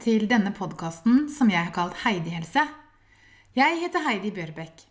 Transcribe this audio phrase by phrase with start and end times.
[0.00, 2.62] til denne podkasten som jeg har kalt Heidi Helse.
[3.56, 4.84] Jeg heter Heidi Bjørbekk.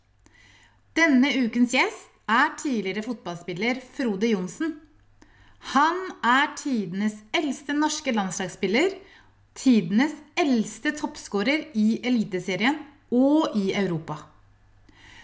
[0.97, 4.75] Denne ukens gjest er tidligere fotballspiller Frode Johnsen.
[5.73, 8.93] Han er tidenes eldste norske landslagsspiller,
[9.57, 12.77] tidenes eldste toppskårer i Eliteserien
[13.12, 14.20] og i Europa.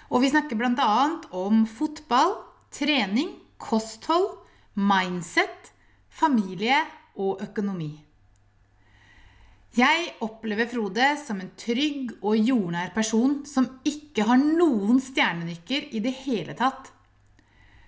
[0.10, 0.90] Og vi snakker bl.a.
[1.36, 2.38] om fotball,
[2.74, 4.32] trening, kosthold,
[4.76, 5.72] mindset,
[6.10, 6.82] familie
[7.16, 8.05] og økonomi.
[9.76, 16.00] Jeg opplever Frode som en trygg og jordnær person som ikke har noen stjernenykker i
[16.00, 16.94] det hele tatt.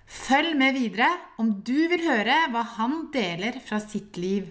[0.04, 1.08] Følg med videre
[1.40, 4.50] om du vil høre hva han deler fra sitt liv.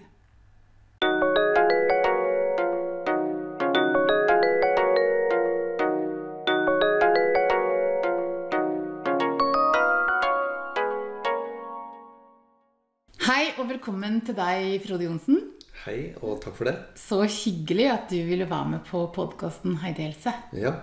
[13.27, 15.46] Hei og velkommen til deg, Frode Johnsen.
[15.86, 16.76] Hei, og takk for det.
[17.00, 20.34] Så hyggelig at du ville være med på podkasten Heidi Helse.
[20.58, 20.74] Ja,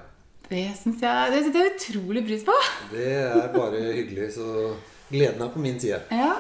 [0.49, 2.55] Det syns jeg det setter jeg utrolig pris på.
[2.93, 4.75] det er bare hyggelig, så
[5.11, 6.03] gleden er på min side.
[6.13, 6.35] Ja.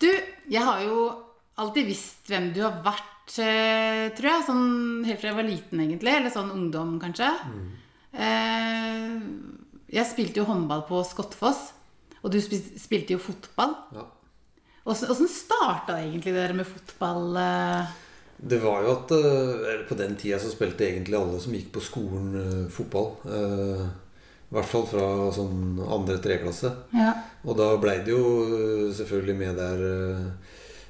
[0.00, 0.08] Du,
[0.52, 1.08] jeg har jo
[1.60, 4.46] alltid visst hvem du har vært, eh, tror jeg.
[4.46, 6.14] Sånn helt fra jeg var liten, egentlig.
[6.16, 7.28] Eller sånn ungdom, kanskje.
[7.50, 7.68] Mm.
[9.90, 11.72] Jeg spilte jo håndball på Skottfoss.
[12.22, 13.74] Og du spilte jo fotball.
[13.96, 14.06] Ja.
[14.84, 17.36] Åssen starta egentlig dere med fotball?
[17.36, 17.90] eh?
[18.40, 21.82] Det var jo at eh, På den tida så spilte egentlig alle som gikk på
[21.84, 23.10] skolen, eh, fotball.
[24.50, 26.72] I hvert fall fra sånn andre-tre klasse.
[26.96, 27.12] Ja.
[27.44, 29.84] Og da blei det jo selvfølgelig med der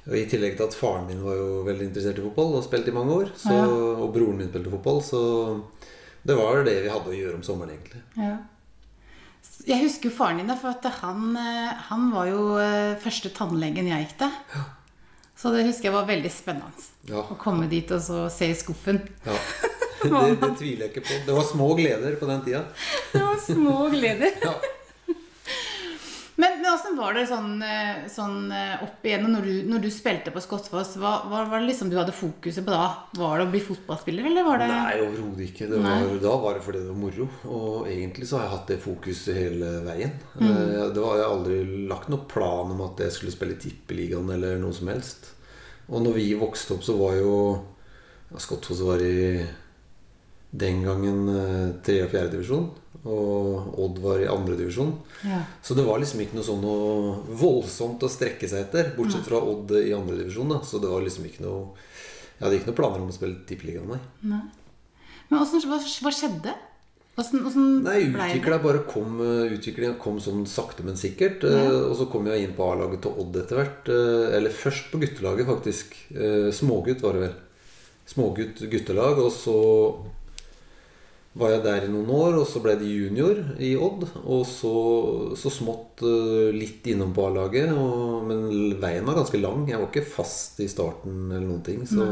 [0.01, 2.89] og I tillegg til at faren min var jo veldig interessert i fotball og spilte
[2.89, 3.27] i mange år.
[3.37, 3.67] Så, Ja.
[4.01, 4.97] Og broren min spilte fotball.
[5.05, 5.61] Så
[6.25, 8.01] det var det vi hadde å gjøre om sommeren, egentlig.
[8.17, 8.37] Ja.
[9.67, 13.29] Jeg husker jo faren din, da, for at han, eh, han var jo eh, første
[13.35, 14.63] tannlegen jeg gikk til.
[15.41, 16.87] Så det husker jeg var veldig spennende.
[17.09, 17.23] Ja.
[17.25, 19.03] Å komme dit og så se i skuffen.
[19.27, 19.37] Ja.
[20.01, 20.09] Det,
[20.41, 21.15] det tviler jeg ikke på.
[21.27, 22.63] Det var små gleder på den tida.
[23.11, 24.31] Det var små gleder.
[24.41, 24.55] Ja.
[26.41, 29.89] Men, men åssen var det sånn, eh, sånn eh, opp igjennom når du, når du
[29.93, 30.95] spilte på Skottfoss?
[31.01, 32.87] Hva, hva var det liksom du hadde fokuset på da?
[33.19, 35.67] Var det å bli fotballspiller, eller var det Nei, overhodet ikke.
[35.75, 37.27] Var, da var det fordi det var moro.
[37.51, 40.15] Og egentlig så har jeg hatt det fokuset hele veien.
[40.39, 40.47] Mm.
[40.49, 41.59] Eh, Det var, jeg har aldri
[41.93, 45.31] lagt noen plan om at jeg skulle spille i Tippeligaen eller noe som helst.
[45.91, 47.35] Og når vi vokste opp, så var jo
[48.31, 49.45] ja, Skottfoss var i
[50.51, 52.69] den gangen tredje- tre- og fjerdedivisjon.
[53.05, 54.91] Og Odd var i andredivisjon.
[55.25, 55.39] Ja.
[55.65, 58.91] Så det var liksom ikke noe sånn noe voldsomt å strekke seg etter.
[58.97, 60.53] Bortsett fra Odd i andredivisjon.
[60.63, 61.71] Så det var liksom ikke noe
[62.37, 63.99] Jeg hadde ikke noen planer om å spille Tippeligaen, nei.
[64.25, 64.41] Nei.
[65.29, 66.53] Men også, hva, hva skjedde?
[67.21, 71.43] Åssen åssen Nei, utvikla bare kom, eh, utviklingen kom sånn sakte, men sikkert.
[71.43, 73.89] eh, Og så kom jeg inn på A-laget til Odd etter hvert.
[73.91, 75.93] eh, Eller først på guttelaget, faktisk.
[76.15, 77.35] Eh, Smågutt var det vel.
[78.07, 79.19] Smågutt guttelag.
[79.21, 79.57] Og så
[81.33, 84.03] var jeg der i noen år, og så ble det junior i Odd.
[84.25, 84.73] Og så,
[85.39, 87.71] så smått eh, litt innom på A-laget.
[88.27, 88.47] Men
[88.81, 89.63] veien var ganske lang.
[89.69, 91.85] Jeg var ikke fast i starten eller noen ting.
[91.87, 92.09] Så,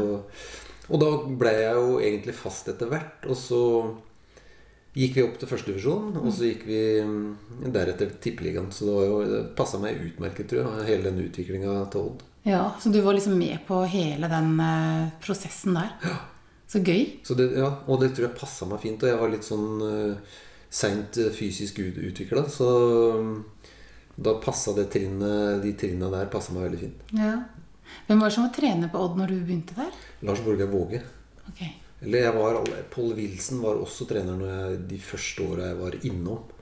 [0.88, 1.10] og da
[1.42, 3.28] ble jeg jo egentlig fast etter hvert.
[3.28, 3.60] Og så
[4.96, 7.28] gikk vi opp til førstedivisjon, og så gikk vi mm,
[7.68, 8.72] deretter til Tippeligaen.
[8.74, 12.26] Så det, var jo, passa meg utmerket, tror jeg, hele den utviklinga til Odd.
[12.48, 15.92] Ja, Så du var liksom med på hele den eh, prosessen der?
[16.70, 17.02] Så gøy.
[17.26, 19.02] Så det, ja, og det tror jeg passa meg fint.
[19.02, 20.36] Og jeg var litt sånn uh,
[20.70, 22.68] seint eh, fysisk utvikla, så
[23.18, 23.32] um,
[24.14, 27.02] da passa det trinnet, de trinna der passa meg veldig fint.
[27.18, 27.32] Ja.
[28.06, 29.90] Hvem var det som var trener på Odd når du begynte der?
[30.28, 31.02] Lars Borgeir Våge.
[31.50, 31.64] Ok.
[32.00, 32.60] Eller jeg var
[32.94, 36.54] Pål Wilson var også trener jeg, de første åra jeg var innom.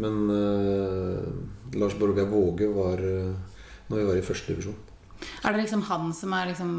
[0.00, 1.26] Men uh,
[1.74, 3.34] Lars Borgeir Våge var uh,
[3.90, 4.78] når vi var i første divisjon.
[5.42, 6.76] Er det liksom han som er liksom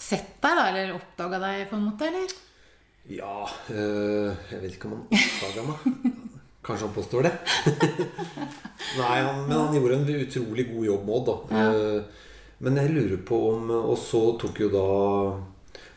[0.00, 0.68] sett deg, da?
[0.70, 2.08] Eller oppdaga deg, på en måte?
[2.10, 2.38] eller?
[3.10, 6.16] Ja øh, Jeg vet ikke om han oppdaga meg.
[6.64, 7.32] Kanskje han påstår det.
[9.00, 11.62] Nei, han, men han gjorde en utrolig god jobb med Odd, da.
[11.62, 12.26] Eh,
[12.60, 14.82] men jeg lurer på om Og så tok jo da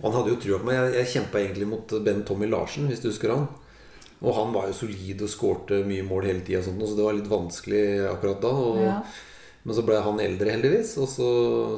[0.05, 0.77] Han hadde jo trua på meg.
[0.79, 3.45] Jeg, jeg kjempa egentlig mot Ben Tommy Larsen, hvis du husker han.
[4.23, 7.27] Og han var jo solid og skårte mye mål hele tida, så det var litt
[7.31, 8.51] vanskelig akkurat da.
[8.71, 8.97] Og, Ja.
[9.63, 11.29] Men så ble han eldre, heldigvis, og så,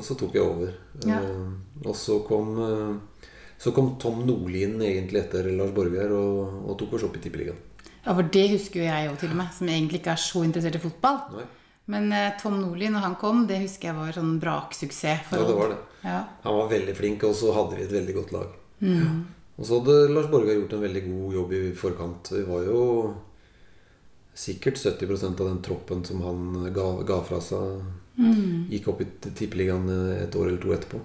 [0.05, 0.71] så tok jeg over.
[1.05, 1.19] Ja.
[1.21, 3.21] Uh, og så kom uh,
[3.57, 7.61] så kom Tom Nordlien egentlig etter Lars Borgeir og, og tok oss opp i Tippeligaen.
[8.05, 10.43] Ja, for det husker jo jeg òg, til og med, som egentlig ikke er så
[10.45, 11.21] interessert i fotball.
[11.37, 11.45] Nei.
[11.93, 15.27] Men uh, Tom Nordlien, når han kom, det husker jeg var sånn braksuksess.
[15.29, 15.79] for Ja, det var det.
[16.05, 16.19] Ja.
[16.43, 18.59] Han var veldig flink, og så hadde vi et veldig godt lag.
[18.81, 19.23] Mm.
[19.55, 22.31] Og så hadde Lars Borgeir gjort en veldig god jobb i forkant.
[22.35, 22.79] Vi var jo
[24.35, 27.81] sikkert 70% av den troppen som han ga, ga fra seg,
[28.15, 28.69] Mm.
[28.71, 29.05] gikk opp i
[29.35, 29.89] Tippeligaen
[30.23, 31.01] et år eller to etterpå.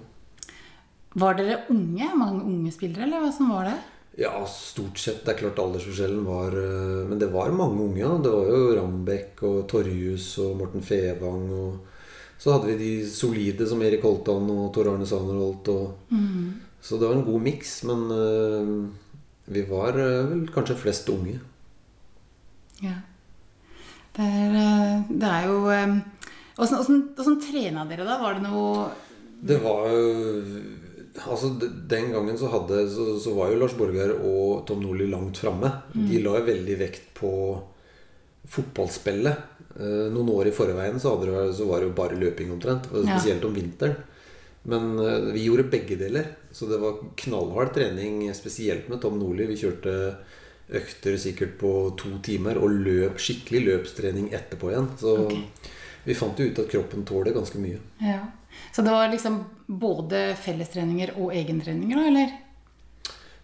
[1.19, 2.07] Var dere unge?
[2.15, 3.73] Mange unge spillere, eller hva som var det?
[4.21, 5.25] Ja, stort sett.
[5.25, 7.99] Det er klart aldersforskjellen var eh, Men det var mange unge.
[7.99, 8.13] Ja.
[8.23, 11.45] Det var jo Rambekk og Torjus og Morten Fevang.
[11.51, 15.67] Og så hadde vi de solide som Erik Holtan og Tor Arne Sanerholt.
[15.67, 16.15] Og,
[16.81, 17.83] Så det var en god miks.
[17.83, 18.73] Men eh,
[19.51, 21.39] vi var eh, vel kanskje flest unge.
[22.81, 23.01] Ja.
[24.15, 25.97] Det er, eh, det er jo eh,
[26.61, 26.77] Åssen
[27.17, 28.17] åssen trena dere da?
[28.21, 28.89] Var det noe
[29.41, 30.03] Det var jo
[31.27, 35.41] Altså, Den gangen så, hadde, så, så var jo Lars Borgar og Tom Nordli langt
[35.41, 35.67] framme.
[35.91, 37.31] De la jo veldig vekt på
[38.51, 39.49] fotballspillet.
[39.75, 42.87] Eh, noen år i forveien så, det, så var det jo bare løping omtrent.
[42.93, 43.99] Spesielt om vinteren.
[44.71, 46.31] Men eh, vi gjorde begge deler.
[46.51, 49.49] Så det var knallhard trening, spesielt med Tom Nordli.
[49.51, 49.95] Vi kjørte
[50.71, 54.91] økter sikkert på to timer og løp skikkelig løpstrening etterpå igjen.
[54.99, 55.73] Så okay.
[56.05, 57.81] vi fant jo ut at kroppen tåler ganske mye.
[58.03, 58.21] Ja.
[58.71, 62.39] Så det var liksom både fellestreninger og egentreninger, da, eller?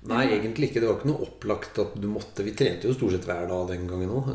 [0.08, 0.82] Nei, egentlig ikke.
[0.82, 3.64] Det var ikke noe opplagt at du måtte Vi trente jo stort sett hver dag
[3.74, 4.30] den gangen òg.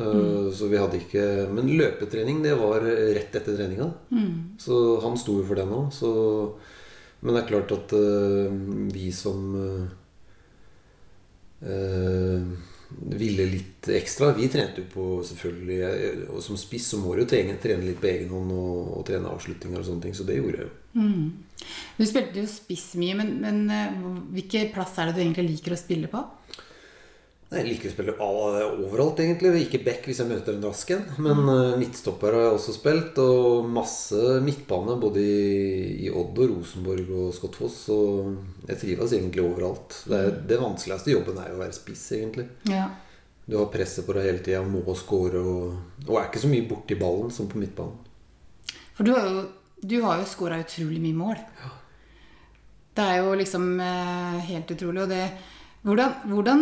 [0.53, 1.23] Så vi hadde ikke
[1.55, 3.87] Men løpetrening, det var rett etter treninga.
[4.61, 5.87] Så han sto jo for det nå.
[5.95, 6.11] Så
[7.23, 8.51] Men det er klart at uh,
[8.91, 9.85] vi som uh,
[11.63, 12.41] eh,
[13.13, 17.29] ville litt ekstra Vi trente jo på selvfølgelig Og som spiss så må du jo
[17.29, 20.15] trene, trene litt på egen hånd og, og trene avslutninger og sånne ting.
[20.17, 20.75] Så det gjorde jeg jo.
[21.97, 23.99] Du spilte jo spiss mye, men, men eh,
[24.35, 26.23] hvilken plass er det du egentlig liker å spille på?
[27.53, 29.51] Jeg liker å spille overalt, egentlig.
[29.67, 31.03] Ikke back hvis jeg møter en rask en.
[31.21, 33.19] Men eh, midtstopper har jeg også spilt.
[33.21, 37.77] Og masse midtbane både i, Odd og Rosenborg og Skottfoss.
[37.91, 37.97] Så
[38.71, 39.99] jeg trives egentlig overalt.
[40.09, 42.47] Det, er, det vanskeligste jobben er jo å være spiss, egentlig.
[42.71, 42.87] Ja.
[43.45, 46.67] Du har presset på deg hele tida, må score og, og er ikke så mye
[46.67, 47.97] borti ballen som på midtbanen.
[48.97, 49.47] For du har jo,
[49.83, 51.41] du har jo scora utrolig mye mål.
[52.93, 55.03] Det er jo liksom eh, helt utrolig.
[55.05, 55.25] Og det
[55.83, 56.61] Hvordan, hvordan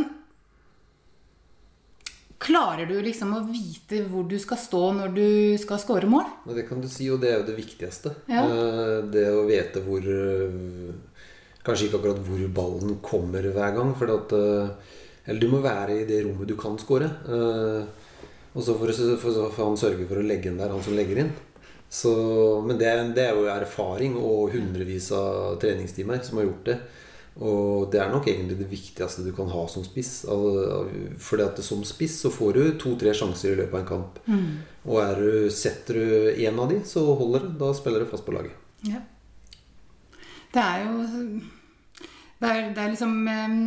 [2.42, 5.26] Klarer du liksom å vite hvor du skal stå når du
[5.62, 6.26] skal score mål?
[6.56, 8.16] Det kan du si, og det er jo det viktigste.
[8.32, 8.48] Ja.
[8.48, 10.56] Eh, Det å vite hvor eh,
[11.62, 13.92] Kanskje ikke akkurat hvor ballen kommer hver gang.
[14.00, 14.96] For at, eh,
[15.28, 17.12] eller du må være i det rommet du kan score.
[18.52, 18.96] Og så får,
[19.60, 21.30] han sørge for å legge inn der, han som legger inn.
[21.92, 22.12] Så,
[22.66, 26.80] men det, det er jo erfaring og hundrevis av treningstimer som har gjort det.
[27.40, 30.26] Og det er nok egentlig det viktigste du kan ha som spiss.
[30.28, 34.20] Fordi at som spiss så får du to-tre sjanser i løpet av en kamp.
[34.84, 37.56] Og er du, setter du én av de, så holder det.
[37.62, 38.58] Da spiller du fast på laget.
[38.88, 39.00] Ja.
[40.52, 40.94] Det er jo
[42.42, 43.58] Det er, det er liksom eh,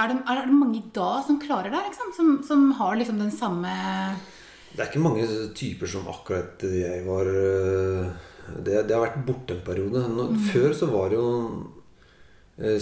[0.00, 1.80] er det, er det mange i dag som klarer det?
[1.90, 2.12] Liksom?
[2.16, 3.68] Som, som har liksom den samme
[4.72, 8.08] Det er ikke mange typer som akkurat jeg var øh,
[8.64, 10.06] Det, det har vært borte en periode.
[10.08, 11.28] Nå, Før så var det jo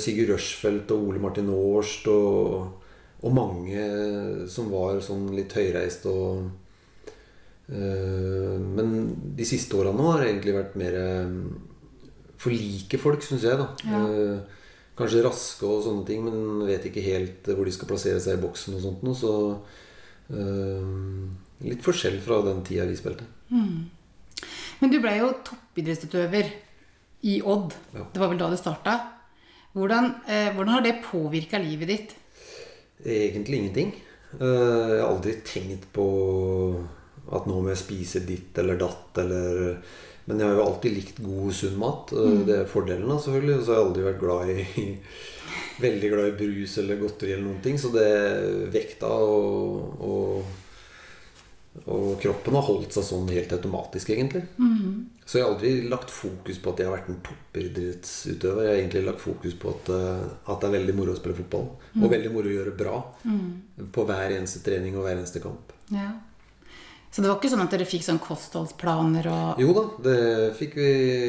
[0.01, 2.83] Sigurd Rushfeldt og Ole Martin Aarst og,
[3.23, 3.85] og mange
[4.51, 6.49] som var sånn litt høyreist og
[7.71, 8.93] øh, Men
[9.39, 11.35] de siste åra nå har det egentlig vært mer øh,
[12.39, 13.59] for like folk, syns jeg.
[13.59, 14.05] da Ja.
[14.07, 14.39] Eh,
[14.99, 18.43] Kanskje raske og sånne ting, men vet ikke helt hvor de skal plassere seg i
[18.43, 19.05] boksen og sånt.
[19.15, 19.35] Så
[20.35, 23.29] eh, litt forskjell fra den tida vi spilte.
[23.53, 26.51] Men du ble jo toppidrettsutøver
[27.31, 27.77] i Odd.
[27.95, 28.09] Ja.
[28.11, 28.97] Det var vel da det starta.
[29.77, 32.15] Hvordan, eh, hvordan har det påvirka livet ditt?
[33.05, 33.93] Egentlig ingenting.
[34.41, 34.45] Eh,
[34.97, 36.07] Jeg har aldri tenkt på
[37.33, 39.77] at nå må jeg spise ditt eller datt eller
[40.29, 42.13] Men jeg har jo alltid likt god, sunn mat.
[42.13, 43.59] Eh, Det er fordelen, selvfølgelig.
[43.59, 44.99] Og så har jeg aldri vært glad i
[45.79, 47.77] Veldig glad i brus eller godteri eller noen ting.
[47.79, 48.09] Så det
[48.75, 50.43] vekta og, og,
[51.87, 54.45] og kroppen har holdt seg sånn helt automatisk, egentlig.
[55.29, 58.63] Så jeg har aldri lagt fokus på at jeg har vært en toppidrettsutøver.
[58.65, 61.37] Jeg har egentlig lagt fokus på at, eh, at det er veldig moro å spille
[61.37, 61.69] fotball.
[62.01, 63.03] Og veldig moro å gjøre bra
[63.93, 65.73] på hver eneste trening og hver eneste kamp.
[65.93, 66.13] Ja.
[67.11, 70.19] Så det var ikke sånn at dere fikk sånn kostholdsplaner og Jo da, det
[70.59, 70.89] fikk vi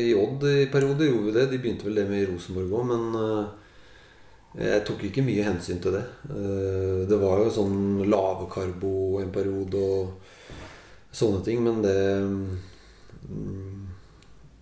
[0.09, 1.07] i Odd i perioder.
[1.07, 1.45] gjorde vi det.
[1.51, 5.79] De begynte vel det med i Rosenborg òg, men eh, jeg tok ikke mye hensyn
[5.79, 6.03] til det.
[6.31, 10.35] Eh, det var jo sånn lave karbo en periode og
[11.11, 11.95] sånne ting, men det
[13.29, 13.85] mm,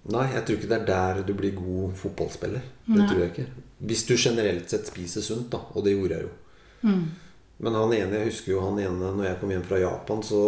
[0.08, 2.62] Nei, jeg tror ikke det er der du blir god fotballspiller.
[2.88, 3.08] Det Nei.
[3.10, 3.48] tror jeg ikke.
[3.90, 5.60] Hvis du generelt sett spiser sunt, da.
[5.76, 6.94] Og det gjorde jeg jo.
[7.60, 10.40] Men han ene, jeg husker jo han ene når jeg kom hjem fra Japan så,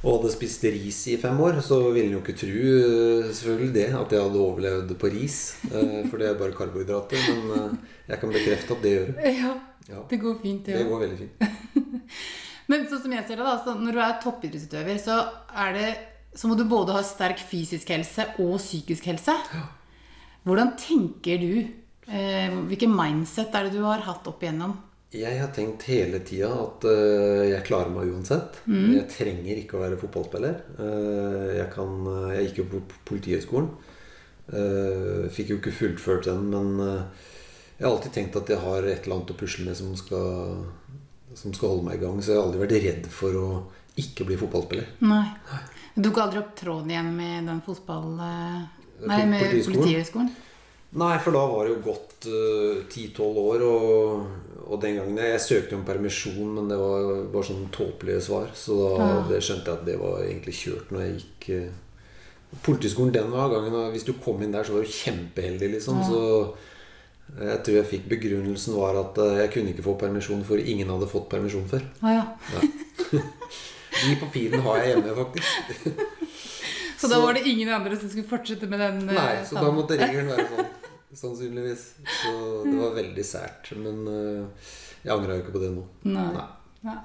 [0.00, 3.72] og hadde spist ris i fem år, så ville han jo ikke tro eh, selvfølgelig
[3.74, 5.38] det, at jeg hadde overlevd på ris.
[5.68, 7.28] eh, For det er bare karbohydrater.
[7.28, 9.36] Men eh, jeg kan bekrefte at det gjør det.
[9.86, 10.88] Ja, det går fint, det det òg.
[10.90, 11.44] går veldig fint.
[12.70, 15.20] Men sånn som jeg ser det, da, så når du er toppidrettsutøver, så,
[15.76, 15.90] det,
[16.34, 19.36] så må du både ha sterk fysisk helse og psykisk helse.
[20.46, 21.52] Hvordan tenker du?
[22.06, 24.76] Eh, hvilken mindset er det du har hatt opp igjennom?
[25.14, 28.58] Jeg har tenkt hele tida at uh, jeg klarer meg uansett.
[28.66, 30.56] Jeg trenger ikke å være fotballspiller.
[30.80, 32.80] Uh, jeg, kan, jeg gikk jo på
[33.12, 33.70] Politihøgskolen.
[34.50, 36.82] Uh, fikk jo ikke fullført den, men
[37.76, 40.66] jeg har alltid tenkt at jeg har et eller annet å pusle med som skal,
[41.36, 42.18] som skal holde meg i gang.
[42.22, 43.46] Så jeg har aldri vært redd for å
[44.00, 44.88] ikke bli fotballspiller.
[45.08, 45.26] Nei.
[45.96, 48.10] Du tok aldri opp tråden igjen med den fotball...
[48.20, 48.58] eh,
[49.06, 50.28] Nei, med Politihøgskolen?
[50.96, 52.26] Nei, for da var det jo gått
[52.92, 57.48] ti-tolv år, og, og den gangen Jeg søkte jo om permisjon, men det var bare
[57.50, 58.46] sånn tåpelige svar.
[58.56, 59.18] Så da Ja.
[59.28, 61.82] det skjønte jeg at det var egentlig kjørt når jeg gikk uh,
[62.64, 65.98] Politiskolen den gangen, hvis du kom inn der, så var du kjempeheldig, liksom.
[66.00, 66.08] Ja.
[66.08, 66.20] Så
[67.36, 70.92] jeg tror jeg fikk begrunnelsen var at eh, jeg kunne ikke få permisjon, for ingen
[70.92, 71.82] hadde fått permisjon før.
[72.00, 72.62] Ah, ja.
[73.96, 76.06] De papirene har jeg hjemme, faktisk.
[77.00, 79.02] Så, da var det ingen andre som skulle fortsette med den?
[79.10, 80.70] eh, Nei, så da måtte regelen være sånn.
[81.16, 81.82] Sannsynligvis.
[82.08, 82.32] Så
[82.64, 83.68] det var veldig sært.
[83.76, 84.70] Men eh,
[85.04, 85.84] jeg angrer jo ikke på det nå.
[86.08, 86.46] Nei.
[86.88, 86.96] Nei.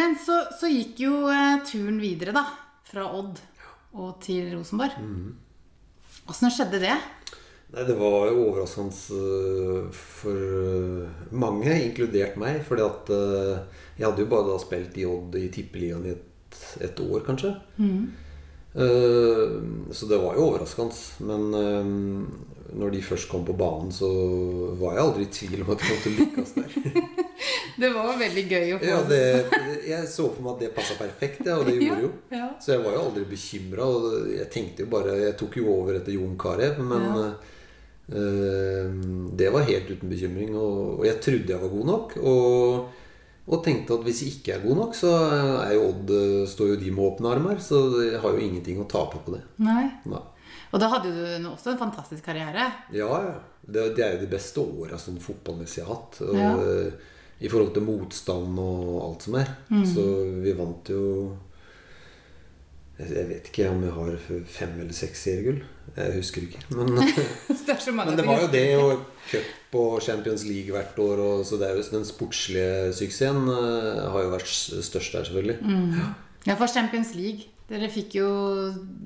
[0.00, 2.46] Men så, så gikk jo eh, turen videre, da.
[2.88, 3.40] Fra Odd
[4.00, 4.96] og til Rosenborg.
[6.24, 6.56] Åssen mm.
[6.56, 6.96] skjedde det?
[7.70, 12.64] Nei, det var jo overraskende øh, for øh, mange, inkludert meg.
[12.66, 13.58] Fordi at øh,
[13.98, 17.54] jeg hadde jo bare da spilt i Odd i Tippeligaen i et, et år, kanskje.
[17.76, 18.10] Mm.
[19.92, 20.94] så det var jo overraskende.
[21.26, 22.26] Men
[22.72, 24.08] når de først kom på banen, så
[24.80, 26.76] var jeg aldri i tvil om at jeg kom til å lykkes der.
[27.80, 29.20] Det var veldig gøy å få ja, det,
[29.88, 32.10] jeg så for meg at det passa perfekt, ja, og det gjorde jo.
[32.28, 32.48] Ja, ja.
[32.60, 33.86] Så jeg var jo aldri bekymra.
[34.34, 37.24] Jeg tenkte jo bare Jeg tok jo over etter Jon Carew, men Ja.
[38.10, 38.88] Eh,
[39.40, 40.54] det var helt uten bekymring.
[40.56, 42.16] Og, jeg trodde jeg var god nok.
[42.22, 42.88] Og,
[43.50, 45.12] og tenkte at hvis jeg ikke er god nok, så
[45.64, 47.58] er jo Odd eh, står jo de med åpne armer.
[47.62, 49.42] Så jeg har jo ingenting å tape på det.
[49.62, 49.86] Nei.
[50.10, 50.22] Nei.
[50.70, 52.68] Og da hadde du også en fantastisk karriere.
[52.94, 53.16] Ja.
[53.66, 56.20] Det, det er jo de beste åra sånn fotballmessig jeg har hatt.
[56.26, 56.52] Og, Ja.
[56.58, 57.08] eh,
[57.40, 59.48] I forhold til motstand og alt som er.
[59.72, 59.84] Mm.
[59.88, 60.02] Så
[60.44, 61.04] vi vant jo
[63.00, 64.16] jeg, vet ikke om jeg har
[64.52, 65.62] fem eller seks seriegull.
[65.96, 66.60] Jeg husker ikke.
[66.76, 71.22] Men, det men det var jo det, og cup og Champions League hvert år.
[71.24, 75.58] Og, så det er jo den sportslige suksessen eh, har jo vært størst der, selvfølgelig.
[75.62, 76.12] Mm.
[76.48, 77.48] Ja, for Champions League.
[77.70, 78.28] Dere fikk jo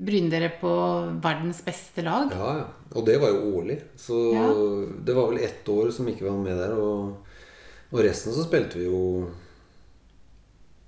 [0.07, 0.69] bryne dere på
[1.21, 2.31] verdens beste lag.
[2.33, 2.67] Ja, ja.
[2.97, 3.75] Og det var jo årlig.
[4.01, 4.47] Så Ja.
[5.05, 6.73] det var vel ett år som ikke var med der.
[6.73, 7.17] Og,
[7.91, 9.29] og resten så spilte vi jo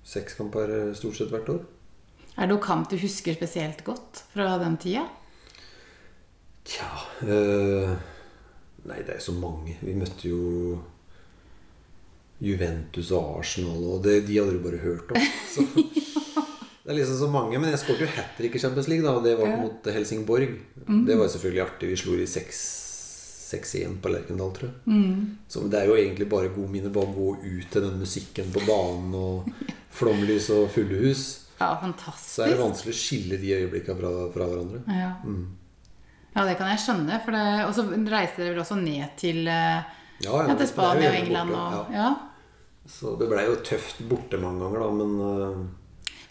[0.08, 1.62] seks kamper eh, stort sett hvert år.
[2.38, 5.04] Er det noen kamp du husker spesielt godt fra den tida?
[6.68, 6.88] Tja
[7.24, 7.94] øh,
[8.88, 9.74] Nei, det er så mange.
[9.84, 10.78] Vi møtte jo
[12.40, 15.18] Juventus og Arsenal, og det, de hadde du bare hørt om.
[15.52, 17.58] Så, det er liksom så mange.
[17.60, 19.04] Men jeg skåret jo hat trick i Champions League.
[19.04, 19.56] da Det var Ja.
[19.56, 19.64] Mm.
[19.66, 20.54] mot Helsingborg.
[20.86, 21.90] Det var jo selvfølgelig artig.
[21.90, 24.78] Vi slo de 6-1 på Lerkendal, tror jeg.
[24.86, 25.36] Mm.
[25.50, 26.94] Så det er jo egentlig bare gode minner.
[26.94, 29.50] Bare gå ut til den musikken på banen og
[29.98, 31.26] flomlys og fulle hus.
[31.58, 31.74] Ja,
[32.22, 34.84] Så er det vanskelig å skille de øyeblikkene fra, fra hverandre.
[34.86, 35.16] Ja.
[36.34, 37.20] Ja, det kan jeg skjønne.
[37.66, 41.54] Og så reiste dere vel også ned til, eh, Ja, ja, til Spania og England
[41.54, 42.08] og ja.
[42.88, 45.66] Så det blei jo tøft borte mange ganger, da, men uh...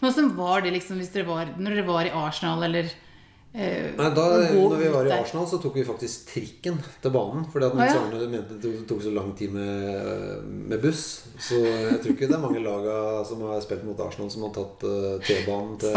[0.00, 2.88] Men åssen var det liksom hvis dere var, når dere var i Arsenal, eller
[3.54, 4.24] eh, Nei, da
[4.54, 5.12] når vi var i?
[5.14, 7.46] Arsenal, så tok vi faktisk trikken til banen.
[7.50, 7.78] Fordi at.
[7.78, 11.06] Nils Arne mente det tok så lang tid med, med buss.
[11.38, 14.54] Så jeg tror ikke det er mange laga som har spilt mot Arsenal, som har
[14.58, 14.86] tatt
[15.26, 15.94] T-banen til,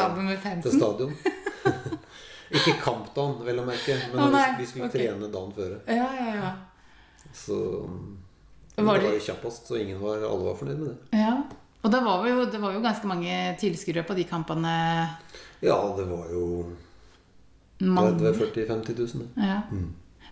[0.65, 1.17] til stadion.
[2.51, 5.07] ikke kampdagen, vel å merke, men oh, vi, vi skulle okay.
[5.07, 5.77] trene dagen før.
[5.87, 6.51] Ja, ja, ja.
[7.31, 7.57] Så
[8.75, 11.19] men Var det var jo kjappest, så ingen var, alle var fornøyd med det.
[11.23, 11.35] ja.
[11.81, 14.73] Og det var jo, det var jo ganske mange tilskuere på de kampene.
[15.65, 16.43] Ja, det var jo
[17.81, 18.19] Mange.
[18.19, 19.23] 30 40 000-50 000.
[19.33, 19.47] det.
[19.47, 19.55] Ja.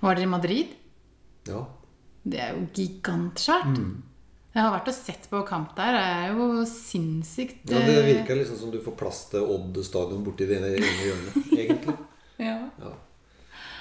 [0.04, 0.76] Var dere i Madrid?
[1.50, 1.64] Ja.
[2.22, 3.74] Det er jo gigantsvært.
[3.74, 4.04] Mm.
[4.50, 5.98] Jeg har vært og sett på kamp der.
[5.98, 7.64] Det er jo sinnssykt.
[7.70, 10.72] Ja, Det virka virker liksom som du får plass til Odd stadion borti det ene
[10.78, 11.52] hjørnet.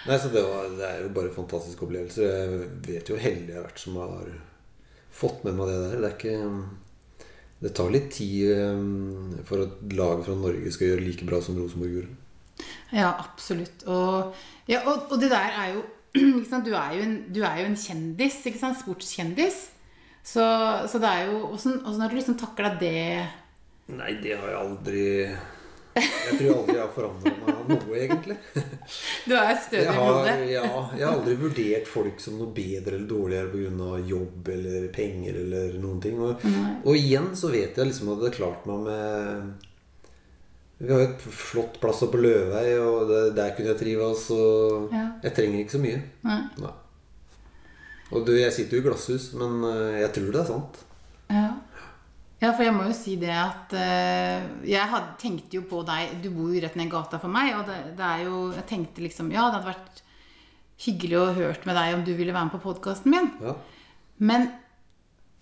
[0.09, 2.29] Nei, så det, var, det er jo bare fantastiske opplevelser.
[2.29, 4.31] Jeg vet jo hvor heldig jeg har vært som har
[5.19, 5.99] fått med meg det der.
[5.99, 6.39] Det er ikke
[7.59, 11.59] Det tar litt tid eh, for at laget fra Norge skal gjøre like bra som
[11.59, 12.17] Rosenborg gjorde.
[12.95, 13.85] Ja, absolutt.
[13.91, 14.39] Og,
[14.71, 15.85] ja, og, og det der er jo
[16.39, 16.65] ikke sant?
[16.65, 18.81] Du, er jo en, du er jo en kjendis, ikke sant?
[18.81, 19.61] sportskjendis.
[20.25, 20.45] Så,
[20.89, 23.29] så det er jo åssen har du liksom takla det?
[23.93, 25.05] Nei, det har jeg aldri
[26.03, 28.37] Jeg tror aldri jeg har forandra meg noe, egentlig.
[29.29, 30.35] Du er stødig i hodet.
[30.49, 30.65] ja,
[30.97, 33.89] jeg har aldri vurdert folk som noe bedre eller dårligere pga.
[34.09, 36.19] jobb eller penger eller noen ting.
[36.25, 36.45] Og,
[36.85, 39.67] og igjen så vet jeg liksom at det har klart meg med
[40.81, 44.29] Vi har jo et flott plass oppe på Løvei, og det, der kunne jeg trives.
[44.31, 45.07] Og Ja.
[45.25, 46.03] jeg trenger ikke så mye.
[46.25, 46.41] Nei.
[46.63, 46.75] Nei.
[48.15, 50.79] Og du, jeg sitter jo i glasshus, men eh, jeg tror det er sant.
[51.29, 51.49] Ja.
[52.39, 56.21] Ja, for jeg må jo si det at uh, Jeg had, tenkte jo på deg
[56.23, 59.03] Du bor jo rett ned gata for meg, og det, det er jo Jeg tenkte
[59.03, 60.05] liksom Ja, det hadde vært
[60.79, 63.25] hyggelig å hørt med deg om du ville være med på podkasten min.
[63.43, 63.57] Ja.
[64.23, 64.45] Men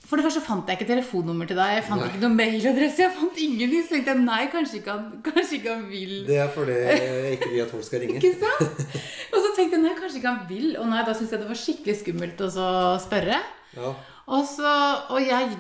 [0.07, 1.75] for det første fant jeg ikke telefonnummer til deg.
[1.77, 2.09] Jeg fant Nei.
[2.09, 3.03] ikke noen mailadresse.
[3.03, 3.83] Jeg fant ingenting.
[3.85, 6.15] Så tenkte jeg nei, kanskje ikke han, kanskje ikke han vil.
[6.29, 8.17] Det er fordi jeg ikke vil at folk skal ringe.
[8.23, 8.85] Ikke sant?
[9.33, 10.69] Og så tenkte jeg nei, kanskje ikke han vil.
[10.81, 12.69] Og nei, da syntes jeg det var skikkelig skummelt å så
[13.03, 13.41] spørre.
[13.77, 13.93] Ja.
[14.27, 14.71] Og, så,
[15.15, 15.53] og jeg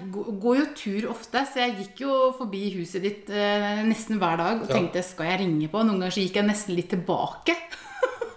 [0.42, 4.64] går jo tur ofte, så jeg gikk jo forbi huset ditt eh, nesten hver dag
[4.64, 4.74] og Ja.
[4.80, 5.84] tenkte skal jeg ringe på?
[5.86, 7.54] Noen ganger så gikk jeg nesten litt tilbake.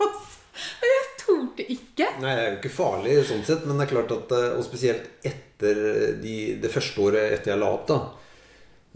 [0.80, 2.08] Og jeg torde ikke.
[2.22, 4.64] Nei, det er jo ikke farlig sånn sett, men det er klart at eh, Og
[4.66, 5.82] spesielt etter
[6.22, 8.00] de, det første året etter jeg la opp, da.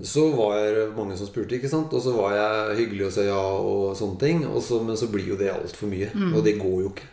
[0.04, 1.94] Så var det mange som spurte, ikke sant?
[1.94, 4.46] Og så var jeg hyggelig og sa ja og sånne ting.
[4.50, 6.10] Og så, men så blir jo det altfor mye.
[6.14, 6.32] Mm.
[6.38, 7.10] Og det går jo ikke.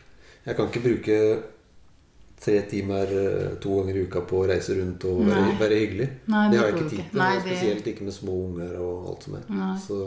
[0.46, 1.18] Jeg kan ikke bruke
[2.40, 6.06] tre timer eh, to ganger i uka på å reise rundt og være, være hyggelig.
[6.32, 7.18] Nei, det det har jeg ikke tid til.
[7.20, 9.42] Nei, det- Spesielt ikke med små unger og alt som er.
[9.87, 9.99] Så,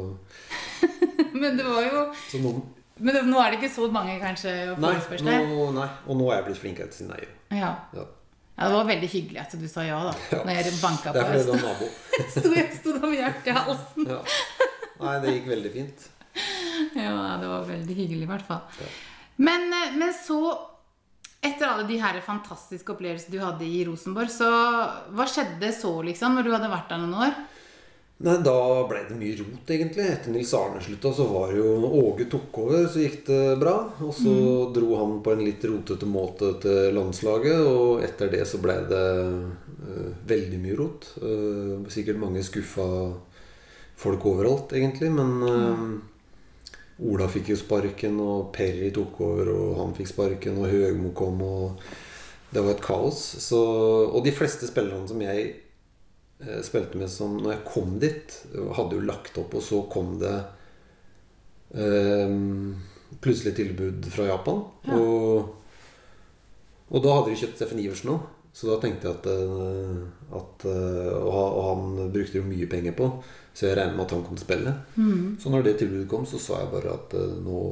[1.41, 2.51] Men det var jo så nå,
[2.99, 5.47] Men det, nå er det ikke så mange kanskje nei, forespørsler?
[5.49, 5.87] nå, nei.
[6.07, 7.23] Og nå er jeg blitt flinkere til å si nei.
[7.59, 7.71] Ja.
[7.93, 8.03] Ja.
[8.57, 10.13] ja, det var veldig hyggelig at du sa ja, da.
[10.33, 10.41] Ja.
[10.47, 11.29] Når jeg banka Det på.
[11.29, 11.91] er fordi nabo.
[12.35, 14.09] sto, jeg sto da med hjertet i halsen.
[14.09, 14.19] Ja.
[15.03, 16.09] Nei, det gikk veldig fint.
[16.97, 18.61] Ja, det var veldig hyggelig i hvert fall.
[19.37, 20.39] Men, eh, men så,
[21.43, 24.49] etter alle de her fantastiske opplevelsene du hadde i Rosenborg, så
[25.13, 27.41] hva skjedde så, liksom, når du hadde vært der noen år?
[28.23, 28.55] Nei, Da
[28.87, 30.05] ble det mye rot, egentlig.
[30.07, 33.75] Etter Nils Arne slutta, så var det jo Åge tok over, så gikk det bra.
[34.05, 34.35] Og så
[34.75, 39.03] dro han på en litt rotete måte til landslaget, og etter det så ble det
[39.27, 41.09] uh, veldig mye rot.
[41.19, 42.87] Uh, sikkert mange skuffa
[43.99, 45.83] folk overalt, egentlig, men eh,
[47.01, 51.41] Ola fikk jo sparken, og Perry tok over, og han fikk sparken, og Høgmo kom,
[51.41, 51.81] og
[52.53, 53.21] det var et kaos.
[53.41, 53.59] Så,
[54.05, 55.47] og de fleste spillerne som jeg
[56.43, 58.37] eh, spilte med som Når jeg kom dit,
[58.77, 60.35] hadde jo lagt opp, og så kom det
[61.73, 62.37] eh,
[63.23, 64.63] plutselig tilbud fra Japan.
[64.85, 65.01] Ja.
[65.01, 65.57] Og,
[66.93, 68.29] og da hadde de kjøpt Steffen Iversen òg.
[68.53, 72.93] Så da tenkte jeg at, eh, at eh, og, og han brukte jo mye penger
[72.99, 73.07] på,
[73.53, 74.73] så jeg regner med at han kom til å spille.
[74.95, 75.25] Mm.
[75.41, 77.63] Så når det tilbudet kom, så sa jeg bare at eh, nå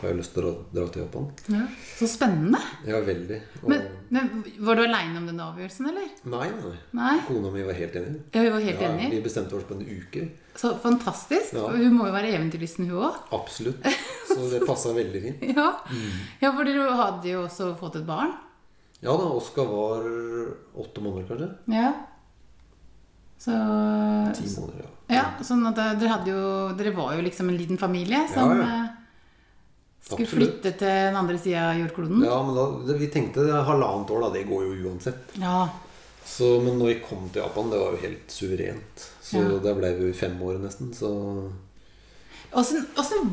[0.00, 1.26] har jeg lyst til å dra, til Japan.
[1.52, 1.66] Ja.
[1.98, 2.56] Så spennende.
[2.88, 3.36] Ja, veldig.
[3.60, 3.82] Og, Men,
[4.16, 4.30] men
[4.64, 6.06] Var du aleine om den avgjørelsen, eller?
[6.24, 6.72] nei, nei.
[6.96, 7.12] Nei?
[7.28, 8.22] Kona mi var helt enig.
[8.32, 9.10] Ja, Vi var helt Ja, enige.
[9.12, 10.24] vi bestemte oss på en uke.
[10.56, 11.52] Så fantastisk.
[11.52, 11.68] Ja.
[11.76, 13.20] Hun må jo være eventyrlysten, hun òg.
[13.36, 13.84] Absolutt.
[14.32, 15.44] Så det passa veldig fint.
[15.60, 15.68] Ja.
[15.92, 16.16] Mm.
[16.46, 18.32] ja, for dere hadde jo også fått et barn.
[19.02, 20.04] Ja da, Oskar var
[20.76, 21.50] åtte måneder, kanskje.
[21.72, 21.92] Ja.
[23.40, 23.52] Så
[24.36, 24.88] Ti måneder, ja.
[25.10, 26.40] Ja, sånn at dere hadde jo
[26.78, 28.82] Dere var jo liksom en liten familie som Ja, ja.
[30.04, 30.60] skulle Absolutt.
[30.60, 32.22] flytte til den andre sida av jordkloden.
[32.28, 34.30] Ja, men da, Vi tenkte halvannet år, da.
[34.36, 35.34] Det går jo uansett.
[35.40, 35.68] Ja.
[36.24, 39.08] Så, men når vi kom til Japan, det var jo helt suverent.
[39.24, 39.58] Så Ja.
[39.64, 40.92] der ble vi jo i fem år nesten.
[40.94, 41.50] Så
[42.52, 42.86] Åssen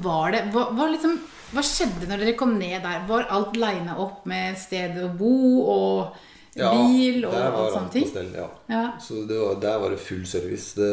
[0.03, 0.43] var det?
[0.53, 1.17] Hva, hva, liksom,
[1.53, 3.05] hva skjedde når dere kom ned der?
[3.09, 6.17] Var alt lina opp med sted å bo og
[6.57, 8.07] ja, bil og alt sånne ting?
[8.09, 8.29] stell.
[8.37, 8.47] Ja.
[8.69, 8.83] Ja.
[9.01, 10.73] Så det var, der var det full service.
[10.77, 10.91] Det,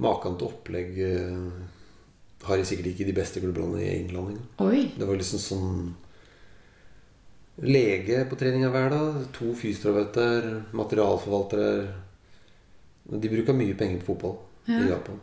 [0.00, 1.00] maken til opplegg
[2.40, 4.92] har har sikkert ikke de beste klubbene i England engang.
[4.96, 5.74] Det var liksom sånn
[7.60, 9.16] Lege på treninga hver dag.
[9.36, 11.92] To fysioterapeuter, materialforvaltere.
[13.10, 14.38] De bruker mye penger på fotball
[14.70, 14.78] Ja.
[14.80, 15.20] i Japan.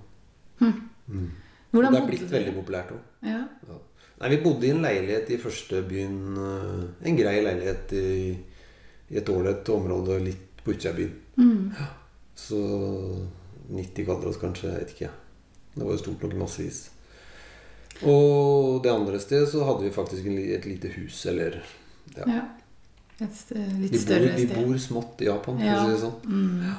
[1.77, 3.05] Hvordan det er blitt veldig populært òg.
[3.29, 3.43] Ja.
[3.69, 3.77] Ja.
[4.17, 6.17] Nei, vi bodde i en leilighet i første byen.
[6.41, 8.37] eh, En grei leilighet i,
[9.13, 11.15] i et ålreit område litt på utsida av byen.
[11.37, 11.71] Mm.
[12.37, 12.61] Så
[13.69, 14.71] 90 kvadrat, kanskje.
[14.73, 15.09] Jeg vet ikke.
[15.75, 16.79] Det var jo stort nok massevis.
[18.05, 21.61] Og det andre stedet så hadde vi faktisk et lite hus, eller
[22.15, 22.25] ja.
[22.27, 22.43] ja.
[23.19, 23.51] Et
[23.81, 24.55] litt De bor, større de sted.
[24.65, 25.77] bor smått i Japan, for Ja.
[25.79, 26.21] å si det sånn.
[26.25, 26.75] Mm.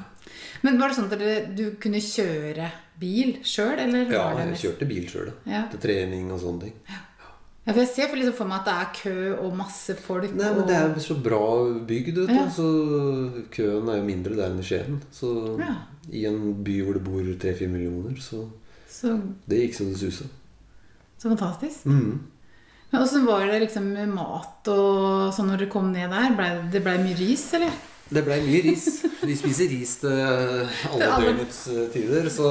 [0.63, 4.49] Men var det sånn at du kunne kjøre bil sjøl, eller Ja, var det jeg
[4.51, 5.67] mest kjørte bil sjøl, Ja.
[5.67, 6.73] Til trening og sånne ting.
[7.67, 10.33] Ja, for Jeg ser for, liksom for meg at det er kø og masse folk.
[10.33, 12.17] Nei, men det er jo så bra bygd.
[12.29, 12.47] Ja.
[12.49, 15.01] Så køen er jo mindre der enn i Skien.
[15.11, 15.75] Så Ja.
[16.11, 18.47] i en by hvor det bor tre-fire millioner, så
[18.89, 20.25] så, det gikk så det susa.
[21.21, 21.85] så fantastisk.
[21.85, 22.19] Mm.
[22.91, 26.31] Men Åssen var det liksom med mat og sånn når dere kom ned der?
[26.37, 27.75] Ble, det ble mye ris, eller?
[28.09, 28.85] Det blei mye ris.
[29.21, 32.25] Vi spiser ris til alle døgnets eh, tider.
[32.33, 32.47] Så,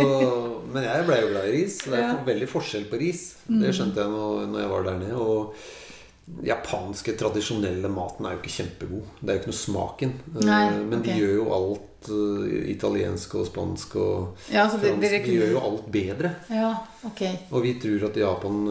[0.71, 1.81] men jeg blei jo glad i ris.
[1.83, 2.13] Det er Ja.
[2.29, 3.25] veldig forskjell på ris.
[3.51, 5.19] Det skjønte jeg når, når jeg var der nede.
[5.19, 9.11] Og japanske, tradisjonelle maten er jo ikke kjempegod.
[9.19, 10.15] Det er jo ikke noe smaken.
[10.37, 15.03] Eh, Nei, Men de gjør jo alt eh, italiensk og spansk og Ja, fransk.
[15.03, 16.35] dere De gjør jo alt bedre.
[16.55, 16.71] Ja,
[17.11, 17.35] okay.
[17.51, 18.63] Og vi tror at Japan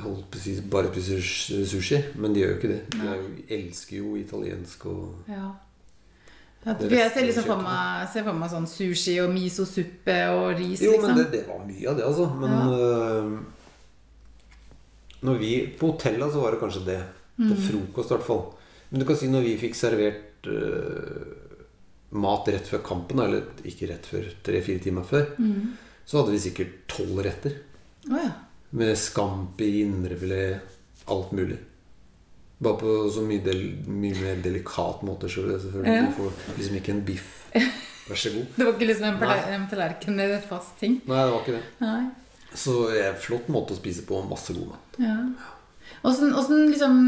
[0.00, 1.20] Jeg holdt på si bare spiser
[1.68, 2.78] sushi, men de gjør jo ikke det.
[2.94, 3.26] De jo,
[3.58, 5.50] elsker jo italiensk og Ja.
[6.60, 10.82] Ja, jeg ser liksom for meg, ser for meg sånn sushi og miso-suppe og ris,
[10.84, 11.06] Jo, liksom.
[11.06, 12.26] men det, det var mye av det, altså.
[12.36, 13.30] Men øh,
[15.24, 17.00] når vi På hotellet så var det kanskje det.
[17.40, 18.42] Til frokost, i hvert fall.
[18.90, 21.30] Men du kan si når vi fikk servert uh,
[22.20, 25.30] mat rett før kampen, eller ikke rett før, tre-fire timer før,
[26.04, 27.54] så hadde vi sikkert tolv retter.
[28.10, 28.34] Oh, ja.
[28.70, 30.76] Med scampi, indrefilet,
[31.10, 31.58] alt mulig.
[32.60, 35.30] Bare på så mye, del, mye mer delikat måte.
[35.32, 35.94] Selvfølgelig.
[35.96, 36.02] Ja.
[36.06, 37.30] Du får liksom ikke en biff.
[38.10, 38.50] Vær så god.
[38.56, 39.38] Det var ikke liksom en, Nei.
[39.56, 41.00] en tallerken med fast ting.
[41.08, 41.64] Nei, det var ikke det.
[41.80, 42.02] Nei.
[42.50, 44.20] Så det er en flott måte å spise på.
[44.28, 45.00] Masse god mat.
[45.02, 45.16] Ja.
[46.06, 47.02] Åssen liksom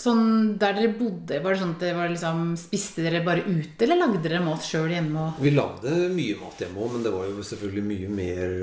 [0.00, 3.82] Sånn der dere bodde, var det sånn at det var liksom Spiste dere bare ute,
[3.84, 5.24] eller lagde dere mat sjøl hjemme?
[5.42, 8.54] Vi lagde mye mat hjemme òg, men det var jo selvfølgelig mye mer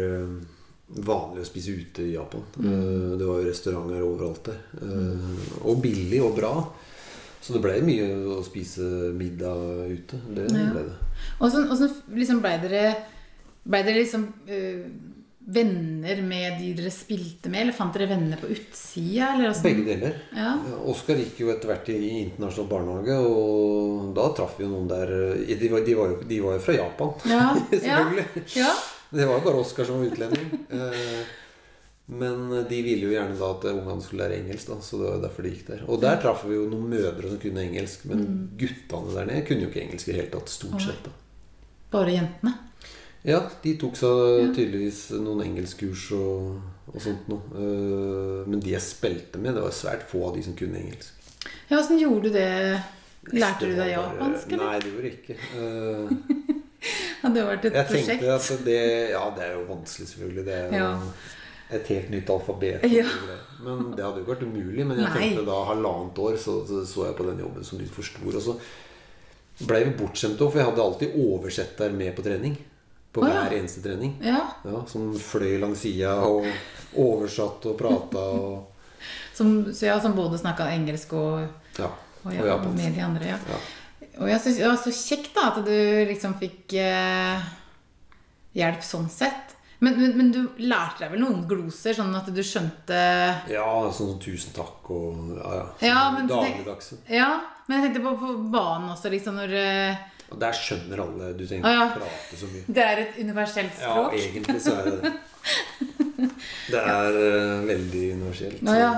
[0.88, 2.44] vanlig å spise ute i Japan.
[2.58, 3.18] Mm.
[3.20, 4.62] Det var jo restauranter overalt der.
[4.82, 5.42] Mm.
[5.68, 6.54] Og billig og bra.
[7.44, 10.20] Så det ble mye å spise middag ute.
[10.36, 10.72] Det Ja.
[10.74, 10.96] ble det.
[11.42, 11.68] Åssen
[12.16, 12.96] liksom blei dere
[13.68, 14.84] ble dere liksom øh,
[15.48, 19.34] venner med de dere spilte med, eller fant dere venner på utsida?
[19.36, 19.54] Eller?
[19.64, 20.16] Begge deler.
[20.36, 20.54] Ja.
[20.88, 25.12] Oskar gikk jo etter hvert i internasjonal barnehage, og da traff vi jo noen der
[25.36, 27.42] eh, De var, de var, jo, de var jo fra Japan, Ja.
[27.56, 27.66] ja.
[27.72, 28.26] selvfølgelig.
[28.56, 28.72] ja.
[29.12, 30.50] Det var jo bare Oskar som var utlending.
[30.70, 31.22] Eh,
[32.08, 35.18] Men de ville jo gjerne da at ungene skulle lære engelsk, da, så det var
[35.26, 35.82] derfor de gikk der.
[35.92, 38.22] Og der traff vi jo noen mødre som kunne engelsk, men
[38.60, 41.04] guttene der nede kunne jo ikke engelsk i det hele tatt, stort sett.
[41.04, 41.12] da.
[41.92, 42.54] Bare jentene?
[43.28, 46.62] Ja, de tok seg tydeligvis noen engelskkurs og,
[46.94, 47.44] og sånt noe.
[47.60, 51.12] Eh, Men de jeg spilte med, det var svært få av de som kunne engelsk.
[51.68, 52.48] Ja, Åssen gjorde du det?
[53.36, 54.64] Lærte du deg japansk, eller?
[54.64, 56.64] Nei, det gjorde jeg ikke.
[57.24, 58.08] Hadde vært et Jeg prosjekt?
[58.22, 58.80] tenkte at det
[59.12, 60.46] Ja, det er jo vanskelig, selvfølgelig.
[60.46, 60.90] Det er Ja.
[61.72, 62.84] et helt nytt alfabet.
[62.92, 63.06] Ja.
[63.64, 64.86] Men det hadde jo ikke vært umulig.
[64.86, 65.18] Men jeg Nei.
[65.20, 68.36] tenkte da halvannet år så, så så jeg på den jobben som litt for stor.
[68.36, 68.56] Og så
[69.68, 72.58] blei vi bortskjemte òg, for jeg hadde alltid oversetter med på trening.
[73.14, 73.42] På oh, ja.
[73.48, 74.18] hver eneste trening.
[74.22, 76.46] Ja, Ja, Som fløy langs sida og
[76.96, 78.68] oversatt og prata og
[79.34, 81.86] som, så ja, som både snakka engelsk og, Ja.
[81.86, 82.78] og, Og ja, og japansk.
[82.84, 83.26] med de andre.
[83.26, 83.60] Ja.
[84.18, 84.24] Ja.
[84.24, 85.74] Og jeg synes det var så kjekt da at du
[86.10, 87.46] liksom fikk eh,
[88.58, 89.54] hjelp sånn sett.
[89.80, 92.98] Men, men, men du lærte deg vel noen gloser, sånn at du skjønte
[93.54, 95.66] ja, sånn tusen takk og ja, ja.
[95.86, 96.98] Ja, sånn men- Dagligdagse.
[97.14, 97.28] Ja,
[97.68, 100.02] men jeg tenkte på, på banen også, liksom når eh,
[100.34, 101.30] Og der skjønner alle.
[101.38, 101.86] Du trenger Å, ja.
[101.94, 102.66] prate så mye.
[102.74, 104.18] Det er et universelt Ja, språk.
[104.18, 105.14] egentlig så er det det.
[106.74, 107.60] Det er ja.
[107.70, 108.62] veldig universelt.
[108.66, 108.90] Nå, ja.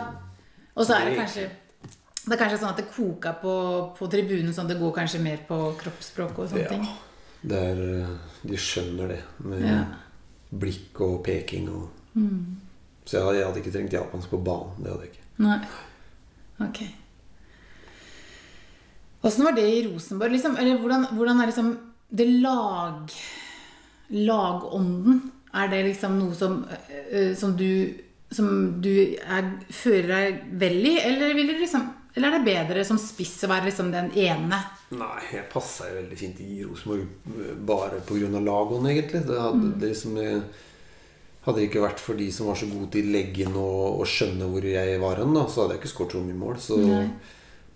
[0.79, 1.43] Og så er det kanskje
[2.29, 3.53] det er kanskje sånn at det koker på,
[3.97, 6.69] på tribunen, sånn at det går kanskje mer på kroppsspråk og sånne Ja.
[6.69, 6.87] ting.
[7.41, 8.07] Det er, eh,
[8.45, 9.83] de skjønner det med Ja.
[10.53, 11.89] blikk og peking og
[13.09, 14.75] Så jeg, jeg hadde ikke trengt japansk på banen.
[14.83, 15.27] Det hadde jeg ikke.
[15.39, 15.59] Nei.
[16.61, 16.81] Ok.
[19.23, 20.31] Åssen var det i Rosenborg?
[20.31, 21.71] Liksom, eller hvordan, hvordan er liksom
[22.11, 23.11] det lag...
[24.09, 25.31] Lagånden?
[25.53, 26.65] Er det liksom noe som,
[27.11, 27.93] øh, som du
[28.31, 30.99] Som du er, fører deg vel i?
[31.01, 34.57] Eller, vil du liksom, eller er det bedre som spiss å være liksom den ene?
[34.97, 37.05] Nei, jeg passa veldig fint i Rosenborg
[37.37, 38.31] eh, bare pga.
[38.41, 39.21] lagoen, egentlig.
[39.27, 40.17] Det hadde, det liksom,
[41.45, 44.65] hadde ikke vært for de som var så gode til leggen og, og skjønne hvor
[44.65, 46.59] jeg var hen, da, så hadde jeg ikke skåret så mye mål.
[46.65, 47.05] Så Nei.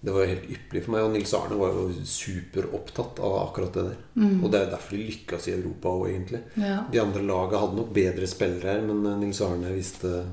[0.01, 1.05] det var jo helt ypperlig for meg.
[1.05, 4.05] Og Nils Arne var jo superopptatt av akkurat det der.
[4.41, 6.41] Og det er derfor de lykkes i Europa òg, egentlig.
[6.57, 6.81] Ja.
[6.89, 10.23] De andre laga hadde nok bedre spillere her, men eh, Nils Arne visste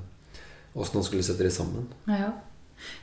[0.72, 1.90] åssen han skulle sette det sammen.
[2.08, 2.30] ja.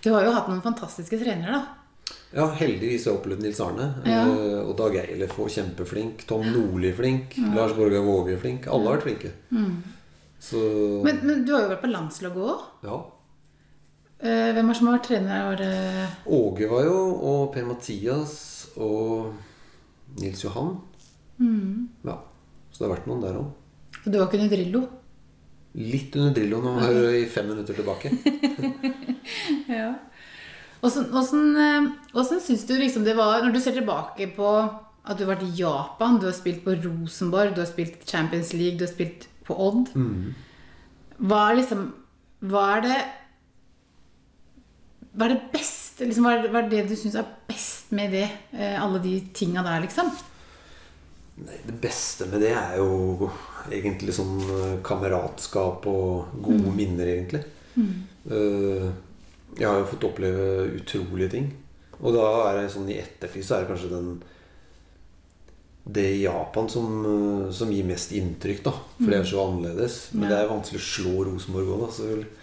[0.03, 2.13] Du har jo hatt noen fantastiske trenere, da.
[2.35, 3.87] Ja, heldigvis har jeg opplevd Nils Arne.
[4.07, 4.21] Ja.
[4.27, 6.25] Eh, Og Dag Eilef var kjempeflink.
[6.27, 7.35] Tom Nordli flink.
[7.55, 8.67] Lars Borgar Våge flink.
[8.67, 9.31] Alle har vært flinke.
[10.39, 10.59] Så
[11.03, 12.65] Men, men du har jo vært på landslaget òg.
[12.87, 12.97] ja.
[14.17, 15.55] Hvem er som har vært trener?
[15.59, 19.33] Det Åge var jo, og Per Mathias og
[20.17, 20.71] Nils Johan.
[21.39, 22.15] Ja.
[22.71, 23.51] Så det har vært noen der òg.
[24.07, 24.81] Du var ikke under Drillo?
[25.77, 28.11] Litt under Drillo nå hører i fem minutter tilbake.
[29.67, 29.91] Ja.
[30.81, 34.47] Åssen, eh, syns du liksom det var Når du ser tilbake på
[35.07, 38.53] at du har vært i Japan, du har spilt på Rosenborg, du har spilt Champions
[38.55, 39.91] League, du har spilt på Odd
[41.17, 41.83] Hva er liksom
[42.47, 42.97] Hva er det
[45.17, 47.93] Hva er det beste liksom, hva, er det, hva er det du syns er best
[47.97, 48.27] med det?
[48.53, 50.11] eh, Alle de tinga der, liksom?
[51.37, 53.27] Nei, det beste med det er jo
[53.73, 57.43] egentlig sånn eh, kameratskap og gode minner, egentlig.
[57.77, 57.97] Mm.
[59.53, 61.51] jeg har jo fått oppleve utrolige ting.
[62.01, 64.09] Og da er det sånn i ettertid så er det kanskje den
[65.89, 68.73] det i Japan som, eh, som gir mest inntrykk, da.
[68.97, 69.97] For det er så annerledes.
[70.13, 71.91] Men det er vanskelig å slå Rosenborg òg, da.
[71.97, 72.33] selvfølgelig.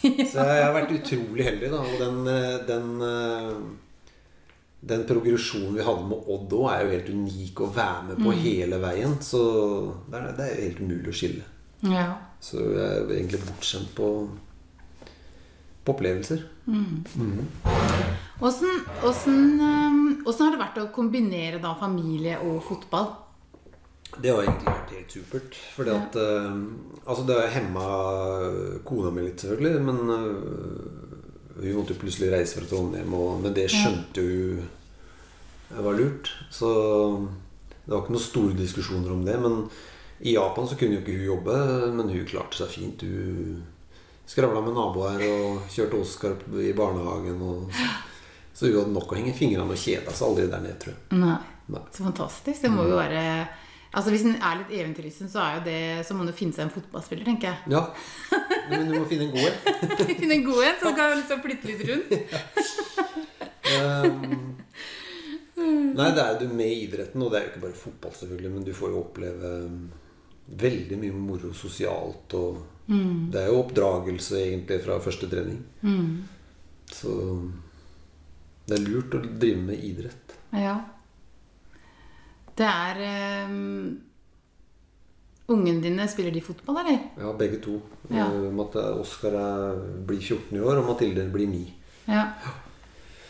[0.32, 1.80] Så jeg har vært utrolig heldig, da.
[1.80, 3.54] Og den, eh, den, eh,
[4.80, 8.32] den progresjonen vi hadde med Odd òg, er jo helt unik å være med på
[8.40, 9.16] hele veien.
[9.24, 9.40] Så
[10.08, 11.48] det er, det er helt umulig å skille.
[11.84, 12.06] Ja.
[12.40, 14.08] Så jeg er egentlig bortskjemt på,
[15.84, 16.46] på opplevelser.
[18.40, 20.16] Åssen, mm.
[20.24, 23.12] eh, har det vært å kombinere da familie og fotball?
[24.16, 25.58] Det har egentlig vært helt supert.
[25.76, 26.56] Fordi at eh,
[27.04, 27.84] Altså, det har hemma
[28.86, 29.80] kona mi litt, selvfølgelig.
[29.82, 29.98] Men
[31.60, 34.60] hun måtte jo plutselig reise fra Trondheim, og, men det skjønte jo
[35.70, 36.32] det var lurt.
[36.50, 36.68] Så
[37.84, 39.36] det var ikke noen store diskusjoner om det.
[39.38, 39.60] Men
[40.20, 41.58] i Japan så kunne jo ikke hun jobbe,
[41.96, 43.04] men hun klarte seg fint.
[43.06, 43.60] Hun
[44.30, 47.40] skravla med naboer og kjørte Oskar i barnehagen.
[47.46, 47.70] Og,
[48.54, 51.22] så hun hadde nok å henge fingrene og kjeda seg aldri der nede, tror jeg.
[51.22, 51.38] Nei.
[51.70, 51.84] Nei.
[51.94, 52.64] Så fantastisk.
[52.64, 53.22] Det må jo være
[53.90, 57.26] Altså Hvis en er litt eventyrlysten, så, det, så må en finne seg en fotballspiller,
[57.26, 57.72] tenker jeg.
[57.72, 57.80] Ja,
[58.70, 59.56] men du må finne en god en.
[60.20, 62.14] Finne en god en som kan liksom flytte litt rundt.
[63.70, 64.56] Um,
[65.94, 68.64] nei, det er jo med idretten, og det er jo ikke bare fotball, selvfølgelig, men
[68.66, 69.76] du får jo oppleve um,
[70.64, 72.34] veldig mye moro sosialt.
[72.34, 72.90] Og
[73.30, 75.60] det er jo oppdragelse, egentlig, fra første trening.
[76.90, 77.14] Så
[78.66, 80.34] det er lurt å drive med idrett.
[80.58, 80.80] Ja.
[82.58, 84.00] Det er um,
[85.50, 86.98] Ungene dine, spiller de fotball, eller?
[87.18, 87.80] Ja, begge to.
[88.10, 88.28] Ja.
[88.30, 89.34] Uh, Oskar
[90.06, 91.64] blir 14 i år, og Mathilde blir 9.
[92.06, 92.28] Ja.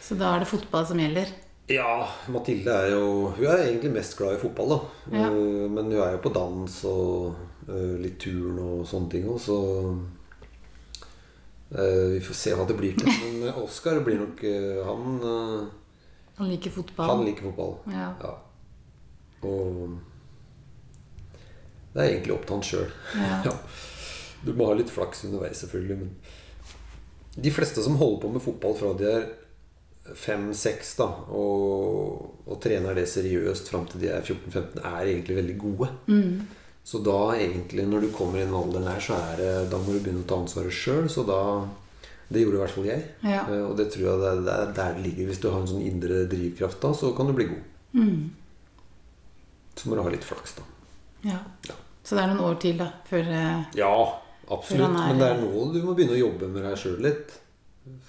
[0.04, 1.30] Så da er det fotball som gjelder.
[1.70, 4.78] Ja, Mathilde er jo Hun er egentlig mest glad i fotball, da.
[5.14, 5.28] Ja.
[5.30, 7.36] Eh, Men hun er jo på dans og
[7.68, 9.58] eh, litt turn og sånne ting òg, så
[11.76, 13.06] eh, Vi får se hva det blir til.
[13.38, 15.68] Men Oskar blir nok eh, Han, eh,
[16.40, 17.10] Han liker fotball.
[17.14, 17.76] han liker fotball.
[17.94, 18.10] Ja.
[18.24, 18.34] Ja.
[19.46, 19.98] Og
[21.94, 22.90] det er egentlig opp til han sjøl.
[23.46, 23.54] Ja.
[24.40, 25.96] Du må ha litt flaks underveis, selvfølgelig.
[26.00, 29.26] Men de fleste som holder på med fotball fra de er
[30.16, 35.90] fem-seks, og, og trener det seriøst fram til de er 14-15, er egentlig veldig gode.
[36.08, 36.40] Mm.
[36.90, 39.92] Så da egentlig, når du kommer i den alderen her, så er det Da må
[39.92, 41.10] du begynne å ta ansvaret sjøl.
[41.12, 41.36] Så da
[42.32, 43.04] Det gjorde i hvert fall jeg.
[43.26, 43.42] Ja.
[43.44, 45.26] Eh, Og det tror jeg det er der det ligger.
[45.28, 47.64] Hvis du har en sånn indre drivkraft da, så kan du bli god.
[48.00, 48.30] Mm.
[49.80, 50.62] Så må du ha litt flaks, da.
[51.24, 51.38] Ja.
[51.68, 51.76] Ja.
[52.04, 53.90] Så det er noen år til, da, før eh, Ja,
[54.48, 54.80] absolutt.
[54.80, 57.36] Før er- Men det er nå du må begynne å jobbe med deg sjøl litt.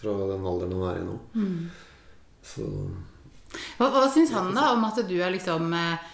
[0.02, 1.18] Fra den alderen han er i nå.
[1.36, 1.70] Mm.
[2.44, 2.66] Så
[3.78, 6.10] Hva, hva syns han da om at du er liksom eh,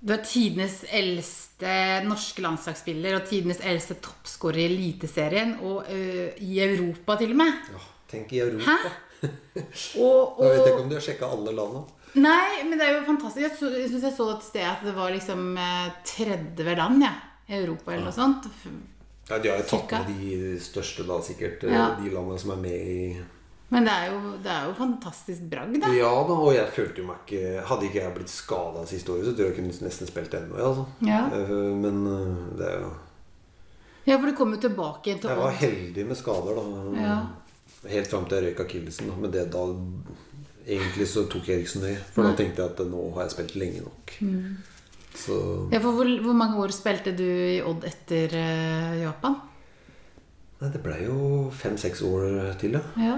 [0.00, 1.72] Du er tidenes eldste
[2.06, 7.52] norske landslagsspiller og tidenes eldste toppskårer i Eliteserien og ø, i Europa, til og med?
[7.74, 8.76] ja, tenk i Europa.
[8.78, 8.94] Hæ?
[9.98, 11.80] Og, Jeg vet ikke om de har sjekka alle landa.
[12.14, 13.42] Nei, men det er jo fantastisk.
[13.44, 17.12] Jeg, syns jeg så et sted at det var liksom eh, 30 land ja,
[17.48, 18.48] i Europa eller noe sånt.
[19.28, 21.64] Ja, de har jo tatt med de største, da, sikkert.
[21.68, 21.90] eh, Ja.
[22.00, 23.24] De landene som er med i
[23.70, 25.90] Men det er jo, det er jo fantastisk bragd, da.
[25.92, 29.26] Ja da, og jeg følte jo meg ikke Hadde ikke jeg blitt skada siste året,
[29.28, 30.56] så tror jeg jeg kunne nesten spilt ennå.
[30.56, 30.86] Altså.
[31.04, 31.26] Ja.
[31.28, 31.52] Eh,
[31.84, 32.94] Men eh, det er jo
[34.08, 37.02] Ja, for du kom jo tilbake igjen til Jeg var heldig med skader, da.
[37.04, 37.18] Ja.
[37.92, 39.12] Helt fram til jeg røyk akillesen.
[39.20, 39.66] Men det da
[40.68, 42.00] Egentlig så tok jeg ikke så nøye.
[42.12, 44.12] For da tenkte jeg at nå har jeg spilt lenge nok.
[44.20, 44.58] Mm.
[45.18, 45.36] Så
[45.72, 49.38] Ja, for hvor, hvor mange år spilte du i Odd etter uh, Japan?
[50.58, 52.82] Nei, det blei jo fem-seks år til, ja.
[53.00, 53.16] Ja.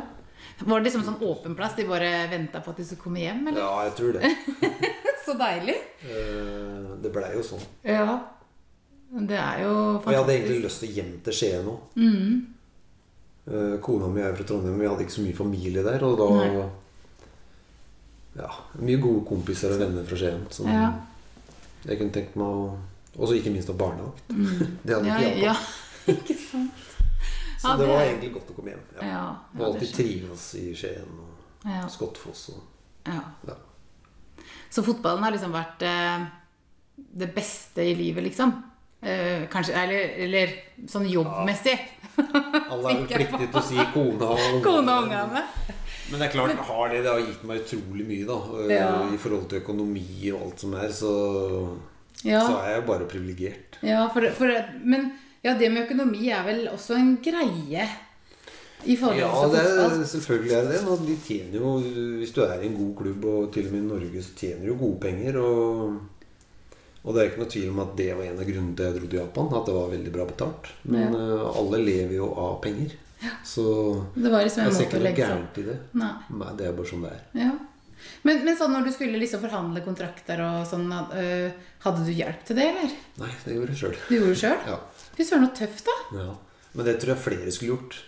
[0.60, 1.74] Var det liksom sånn åpen plass?
[1.76, 3.62] De bare venta på at de skulle komme hjem, eller?
[3.64, 4.30] Ja, jeg tror det.
[5.24, 5.76] Så deilig.
[6.04, 7.64] Uh, Det blei jo sånn.
[7.86, 8.18] Ja.
[9.10, 10.06] Det er jo fantastisk.
[10.06, 11.96] Og jeg hadde egentlig lyst til hjem til Skien òg.
[11.98, 12.34] Mm.
[13.50, 16.04] Uh, Kona mi er fra Trondheim, vi hadde ikke så mye familie der.
[16.06, 16.68] Og da Nei.
[18.38, 20.44] Ja, mye gode kompiser og venner fra Skien.
[20.54, 20.92] Som Ja.
[21.86, 22.78] jeg kunne tenkt meg å
[23.18, 24.22] Og ikke minst å barnevakt.
[24.86, 25.16] Det hadde Mm.
[25.16, 25.42] Ikke hjulpet.
[25.42, 25.54] ja.
[26.14, 26.72] Ikke sant.
[27.60, 28.84] Så det det var egentlig godt å komme hjem.
[28.96, 29.06] Ja.
[29.10, 29.24] Ja,
[29.58, 31.82] Og alltid trives i Skien og Ja.
[31.88, 32.62] Skottfoss og
[33.06, 33.20] ja.
[34.70, 36.24] Så fotballen har liksom vært eh,
[36.96, 38.52] det beste i livet, liksom?
[39.02, 40.52] Eh, kanskje Eller, eller
[40.86, 41.74] sånn jobbmessig.
[42.70, 44.62] Alle er jo pliktige til å si kona og ungene.
[44.64, 45.42] Kone og ungene.
[46.11, 48.38] Men det er klart, men, har det, det har gitt meg utrolig mye, da.
[48.59, 48.90] øh, Ja.
[49.14, 51.12] I forhold til økonomi og alt som er, så,
[52.25, 52.40] Ja.
[52.46, 53.79] så er jeg bare privilegert.
[53.83, 54.51] Ja, for, for,
[54.85, 55.12] men
[55.44, 57.88] ja, det med økonomi er vel også en greie
[58.88, 60.99] i Ja, det er, selvfølgelig er det det.
[61.07, 61.73] De tjener jo,
[62.18, 64.64] Hvis du er i en god klubb, og til og med i Norge, så tjener
[64.64, 65.37] du jo gode penger.
[65.37, 66.01] Og,
[67.05, 68.94] Og det er ikke noe tvil om at det var en av grunnene til jeg
[68.96, 69.46] dro til Japan.
[69.57, 70.66] At det var veldig bra betalt.
[70.85, 72.92] Men eh, alle lever jo av penger.
[73.44, 73.64] Så
[74.14, 75.76] Det var liksom en jeg ser ikke noe gærent i det.
[76.00, 76.12] Nei.
[76.40, 77.24] Nei, det er bare sånn det er.
[77.42, 77.50] Ja.
[78.24, 81.50] Men, men sånn når du skulle liksom forhandle kontrakter og sånn, øh,
[81.85, 82.94] hadde du hjelp til det, eller?
[83.20, 83.98] Nei, det gjorde jeg sjøl.
[84.09, 84.62] Du gjorde det sjøl?
[84.70, 84.78] Ja.
[85.16, 85.98] Fy søren, så tøft, da.
[86.22, 86.30] ja.
[86.72, 87.98] Men det tror jeg flere skulle gjort.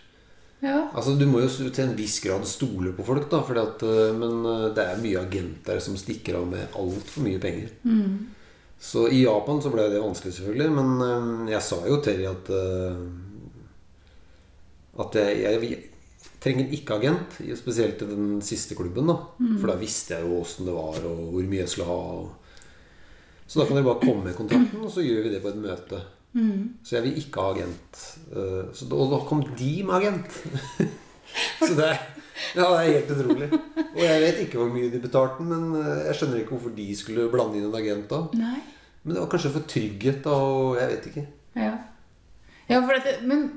[0.63, 0.77] Ja.
[0.95, 3.43] Altså, Du må jo til en viss grad stole på folk, da.
[3.65, 7.75] At, eh, men eh, det er mye agenter som stikker av med altfor mye penger.
[8.83, 10.71] Så i Japan så ble det vanskelig, selvfølgelig.
[10.79, 12.49] Men jeg sa jo til dem at
[15.01, 15.81] At jeg, jeg,
[16.43, 17.37] trenger ikke agent.
[17.59, 19.07] Spesielt i den siste klubben.
[19.09, 19.19] da
[19.61, 22.01] For da visste jeg jo åssen det var, og hvor mye jeg skulle ha.
[22.23, 22.33] Og...
[23.47, 25.63] Så da kan dere bare komme med kontrakten, og så gjør vi det på et
[25.63, 26.03] møte.
[26.85, 28.03] Så jeg vil ikke ha agent.
[28.33, 30.39] Eh, Så og da kom de med agent.
[31.67, 32.01] Så det er,
[32.57, 33.49] ja, det er helt utrolig.
[33.95, 36.87] Og jeg vet ikke hvor mye de betalte, men eh, jeg skjønner ikke hvorfor de
[36.97, 38.23] skulle blande inn en agent da.
[38.37, 38.61] Nei.
[39.03, 41.25] Men det var kanskje for trygghet, da, og jeg vet ikke.
[41.59, 41.73] Ja.
[42.69, 43.49] ja for dette, men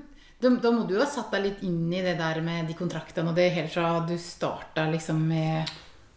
[0.50, 3.30] da, må du jo ha satt deg litt inn i det der med de kontraktene,
[3.32, 5.72] og det helt fra du starta liksom med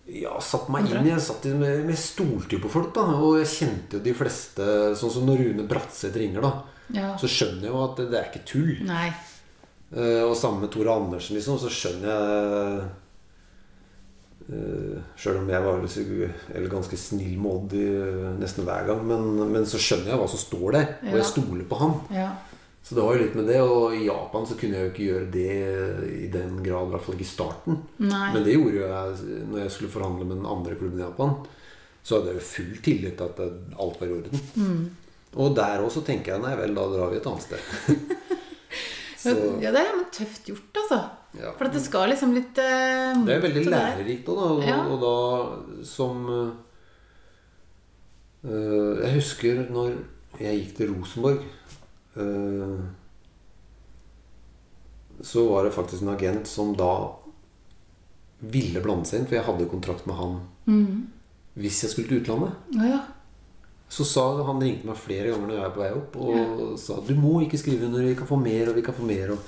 [0.08, 1.06] Ja, satt meg inn.
[1.10, 3.04] Jeg satt i, med, med stolte jo på folk, da.
[3.20, 6.52] Og jeg kjente jo de fleste Sånn som når Rune Bratseth ringer, da.
[6.96, 7.10] Ja.
[7.20, 8.78] Så skjønner jeg jo at det, det er ikke tull.
[8.88, 9.10] Nei.
[9.92, 12.88] Uh, og sammen med Tore Andersen, liksom, så skjønner jeg
[14.48, 16.12] uh, Sjøl om jeg var liksom,
[16.56, 19.02] eller ganske snill med Odd i- nesten hver gang.
[19.08, 21.96] Men, men så skjønner jeg hva som står der, og jeg stoler på han.
[22.16, 22.30] Ja.
[22.82, 23.58] Så det var jo litt med det.
[23.60, 25.56] Og i Japan så kunne jeg jo ikke gjøre det
[26.24, 27.82] i den grad, i hvert fall ikke i starten.
[28.00, 28.28] Nei.
[28.32, 31.34] Men det gjorde jo jeg når jeg skulle forhandle med den andre klubben i Japan.
[32.02, 33.42] Så hadde jeg jo full tillit til at
[33.84, 34.46] alt var i orden.
[34.56, 34.82] Mm.
[35.44, 37.60] Og der også tenker jeg nei vel, da drar vi et annet sted.
[39.22, 41.00] så Ja, det er men tøft gjort, altså.
[41.36, 41.50] ja.
[41.58, 44.46] For at det skal liksom litt uh, Det er veldig lærerikt òg, da.
[44.54, 44.78] Og, Ja.
[44.88, 46.48] og da som uh,
[49.04, 49.98] Jeg husker når
[50.40, 51.44] jeg gikk til Rosenborg
[55.20, 56.92] Så var det faktisk en agent som da
[58.38, 61.06] ville blande seg inn, for jeg hadde kontrakt med han Mm.
[61.58, 62.52] hvis jeg skulle til utlandet.
[62.78, 63.00] Å ja.
[63.88, 67.00] Så sa Han ringte meg flere ganger når jeg var på vei opp og sa
[67.00, 69.30] du må ikke skrive under, vi kan få mer og vi kan få mer.
[69.32, 69.38] Og,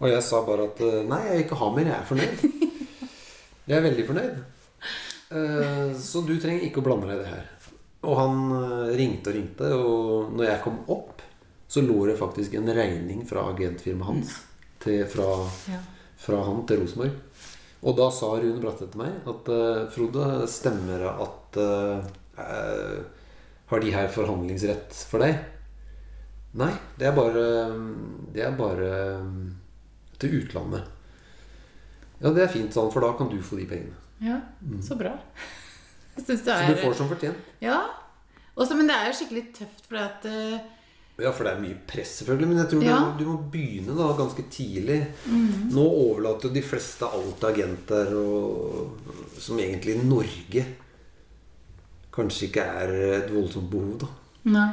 [0.00, 2.38] og jeg sa bare at øh, nei, jeg vil ikke ha mer, jeg er fornøyd.
[3.66, 4.34] Jeg er veldig fornøyd.
[5.34, 7.46] Uh, Så du trenger ikke å blande deg i det her.
[8.06, 11.22] Og han eh, ringte og ringte, og når jeg kom opp,
[11.68, 14.36] så lå det faktisk en regning fra agentfirmaet hans
[14.82, 15.26] til, fra,
[15.70, 15.80] ja.
[16.20, 17.16] fra han til Rosenborg.
[17.86, 23.02] Og da sa Rune Bratte til meg at uh, Frode, stemmer det at uh,
[23.70, 25.36] Har de her forhandlingsrett for deg?
[26.56, 27.44] Nei, det er bare
[28.32, 28.90] Det er bare
[30.16, 30.86] til utlandet.
[32.22, 33.98] Ja, det er fint, sånn, for da kan du få de pengene.
[34.24, 34.40] ja.
[34.82, 35.14] Så bra.
[36.16, 36.24] Mm.
[36.24, 37.48] Så er du får som fortjent.
[37.60, 37.82] Ja.
[38.56, 40.62] Også, men det er jo skikkelig tøft, fordi at eh,
[41.18, 42.48] Ja, for det er mye press, selvfølgelig.
[42.50, 42.96] Men jeg tror Ja.
[43.00, 43.12] Mm.
[43.16, 44.98] du, du må begynne da ganske tidlig.
[45.72, 48.98] Nå overlater jo de fleste alt til agenter, og,
[49.40, 50.66] som egentlig i Norge
[52.16, 54.06] kanskje ikke er et voldsomt behov, da.
[54.52, 54.68] Nei.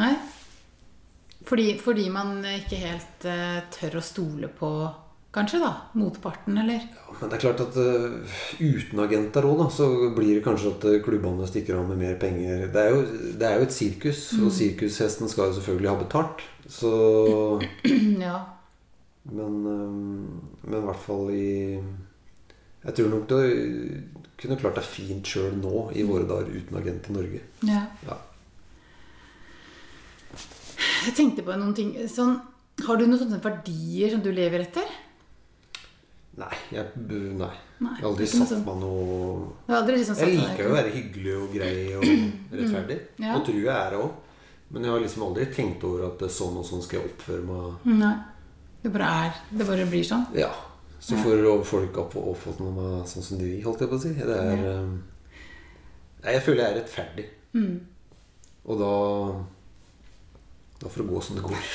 [0.00, 0.14] Nei.
[1.44, 4.68] Fordi, fordi man ikke helt uh, tør å stole på
[5.32, 5.72] kanskje, da.
[5.98, 6.84] Motparten, eller?
[6.92, 10.72] Ja, men det er klart at uh, uten agenter òg, da, så blir det kanskje
[10.74, 12.66] at uh, klubbene stikker av med mer penger.
[12.72, 13.02] Det er jo,
[13.40, 16.44] det er jo et sirkus, og sirkushesten skal jo selvfølgelig ha betalt.
[16.68, 16.92] Så
[18.28, 18.38] ja.
[19.30, 21.50] Men, uh, men i hvert fall i
[22.82, 23.36] Jeg tror nok du
[24.42, 27.42] kunne klart deg fint sjøl nå i våre dager uten agent i Norge.
[27.68, 27.86] ja.
[28.08, 28.18] Ja.
[31.02, 32.36] Jeg tenkte på noen ting sånn,
[32.86, 34.86] Har du noen sånne verdier som du lever etter?
[36.72, 36.86] Jeg,
[37.38, 37.48] nei.
[37.82, 38.64] Nei, jeg har aldri satt sånn.
[38.66, 42.04] meg noe aldri liksom Jeg liker jo å være hyggelig og grei og
[42.58, 42.98] rettferdig.
[43.18, 43.32] Ja.
[43.36, 44.12] Og tror jeg er det òg.
[44.72, 47.88] Men jeg har liksom aldri tenkt over at sånn og sånn skal jeg oppføre meg.
[47.98, 48.12] Nei.
[48.82, 50.24] Det bare er Det bare blir sånn.
[50.34, 50.50] Ja.
[51.02, 51.54] Så får ja.
[51.66, 54.12] folk opp- oppfatte meg sånn som de vil, holdt jeg på å si.
[54.14, 54.76] Det er ja.
[56.22, 57.24] Nei, jeg føler jeg er rettferdig.
[57.58, 57.74] Mm.
[58.70, 58.92] Og da
[60.82, 61.66] Da får det gå som det går.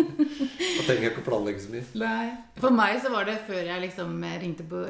[0.76, 1.84] da trenger jeg ikke å planlegge så mye.
[2.02, 2.24] Nei.
[2.58, 4.82] For meg så var det før jeg liksom ringte på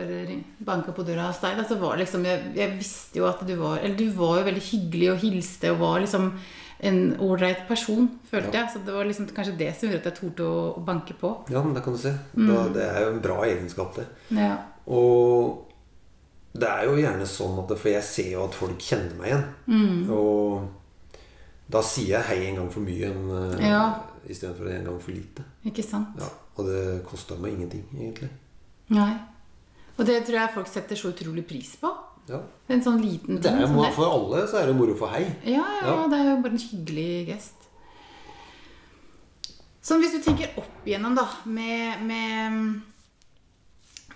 [0.64, 3.52] banka på døra hos deg, så var det liksom jeg, jeg visste jo at du
[3.60, 6.32] var Eller du var jo veldig hyggelig og hilste og var liksom
[6.80, 8.72] en ålreit person, følte jeg.
[8.72, 11.34] Så det var liksom kanskje det som gjorde at jeg torde å, å banke på.
[11.52, 12.14] Ja, men det kan du se.
[12.32, 12.46] Mm.
[12.48, 14.06] Da, det er jo en bra egenskap, det.
[14.38, 14.54] Ja.
[14.88, 15.66] Og
[16.56, 19.44] det er jo gjerne sånn at For jeg ser jo at folk kjenner meg igjen.
[19.70, 19.98] Mm.
[20.16, 20.79] Og
[21.70, 23.82] da sier jeg hei en gang for mye enn uh, Ja.
[24.28, 25.44] istedenfor en gang for lite.
[25.70, 26.16] Ikke sant?
[26.18, 28.30] Ja, og det kosta meg ingenting, egentlig.
[28.90, 29.12] Nei.
[29.98, 31.90] Og det tror jeg folk setter så utrolig pris på.
[32.30, 32.38] Ja.
[32.70, 35.24] En sånn liten Det ting er, mo- for alle så er det moro for hei.
[35.44, 36.06] Ja, ja, ja, Ja.
[36.08, 37.56] det er jo bare en hyggelig gest.
[39.82, 42.80] Sånn hvis du tenker opp igjennom, da, med, med,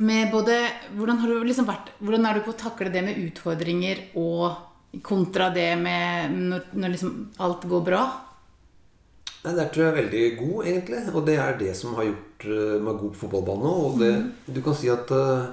[0.05, 0.59] med både
[0.97, 4.59] hvordan, har du liksom vært, hvordan er du på å takle det med utfordringer og
[5.03, 8.05] kontra det med når, når liksom alt går bra?
[9.45, 11.03] Nei, Der tror jeg er veldig god, egentlig.
[11.12, 13.84] Og det er det som har gjort eh, meg god på fotballbanen òg.
[13.90, 14.12] Og det,
[14.57, 15.51] du kan si at eh,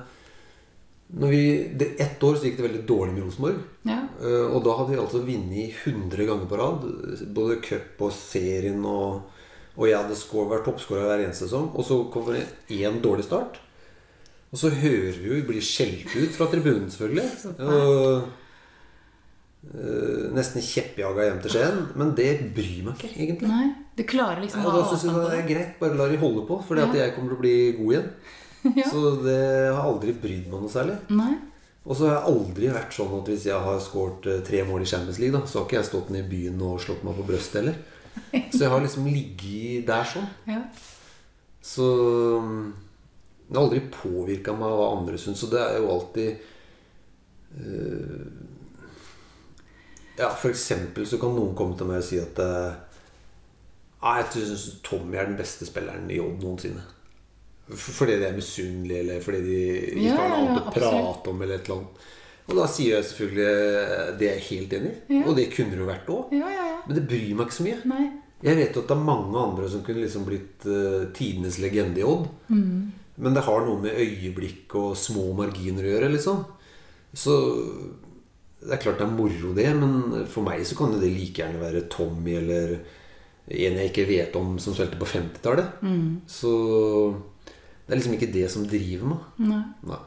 [1.21, 1.41] når vi,
[1.75, 3.59] det, Ett år så gikk det veldig dårlig med Rosenborg.
[3.89, 3.99] Ja.
[4.21, 6.87] Eh, Og da hadde vi altså vunnet 100 ganger på rad.
[7.35, 8.79] Både cup og serien.
[8.87, 9.41] Og,
[9.75, 11.73] og jeg hadde score, vært toppskårer hver eneste sesong.
[11.75, 12.47] Og så kommer det
[12.79, 13.59] én dårlig start.
[14.51, 17.27] Og så hører vi jo vi blir skjelt ut fra tribunen, selvfølgelig.
[17.63, 18.31] Og,
[19.69, 21.79] eh, nesten kjeppjaga hjem til Skien.
[21.99, 23.51] Men det bryr meg ikke, egentlig.
[23.51, 25.73] Nei, du klarer liksom Og da syns jeg det er greit.
[25.81, 26.59] Bare la de holde på.
[26.67, 28.13] For at jeg kommer til å bli god igjen.
[28.61, 28.85] Ja.
[28.85, 29.39] Så det
[29.73, 30.93] har aldri brydd meg noe særlig.
[31.09, 31.31] Nei.
[31.81, 34.83] Og så har jeg aldri vært sånn at hvis jeg har skåret eh, tre mål
[34.85, 37.17] i Champions League, da, så har ikke jeg stått ned i byen og slått meg
[37.17, 37.79] på brystet heller.
[38.53, 40.27] Så jeg har liksom ligget der sånn.
[40.45, 40.59] Ja.
[41.65, 41.87] Så
[42.43, 42.67] mm,
[43.47, 45.41] det har aldri påvirka meg hva andre syns.
[45.41, 46.29] Så det er jo alltid
[47.57, 48.25] eh,
[50.21, 52.79] Ja, for eksempel så kan noen komme til meg og si at eh,
[54.01, 56.81] «Ah, Jeg syns Tommy er den beste spilleren i Odd noensinne.
[57.71, 59.59] Fordi de er misunnelige, eller fordi de
[59.93, 62.07] ikke Ja, har noe annet å prate om, eller et eller annet.
[62.51, 64.97] Og da sier jeg selvfølgelig eh, det er jeg helt enig i.
[65.19, 65.21] Ja.
[65.29, 66.33] Og det kunne det jo vært òg.
[66.35, 66.79] ja, ja, ja.
[66.87, 67.79] Men det bryr meg ikke så mye.
[67.93, 68.07] Nei.
[68.41, 72.01] Jeg vet jo at det er mange andre som kunne liksom blitt uh, tidenes legende
[72.01, 72.25] i Odd.
[73.21, 76.39] Men det har noe med øyeblikk og små marginer å gjøre, liksom.
[77.13, 77.35] Så
[78.61, 79.67] det er klart det er moro, det.
[79.77, 82.77] Men for meg så kan det like gjerne være Tommy eller
[83.51, 85.81] en jeg ikke vet om som spilte på 50-tallet.
[86.29, 86.51] Så
[87.85, 89.27] det er liksom ikke det som driver meg.
[89.49, 89.61] Nei.
[89.89, 89.99] Nei.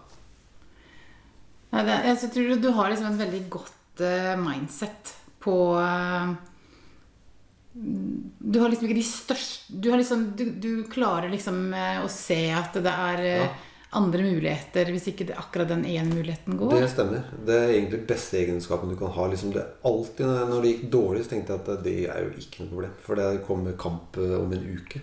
[1.75, 5.11] Nei, det, jeg tror du har liksom et veldig godt uh, mindset
[5.43, 6.31] på uh,
[7.75, 12.11] Du har liksom ikke de største Du, har liksom, du, du klarer liksom uh, å
[12.13, 13.49] se at det er Ja.
[13.99, 16.75] Andre muligheter hvis ikke det, akkurat den ene muligheten går.
[16.77, 17.29] Det stemmer.
[17.47, 19.29] Det er egentlig beste egenskapen du kan ha.
[19.31, 22.63] Liksom det alltid Når det gikk dårlig, så tenkte jeg at det er jo ikke
[22.63, 22.99] noe problem.
[23.07, 25.03] For det kommer kamp eh, om en uke.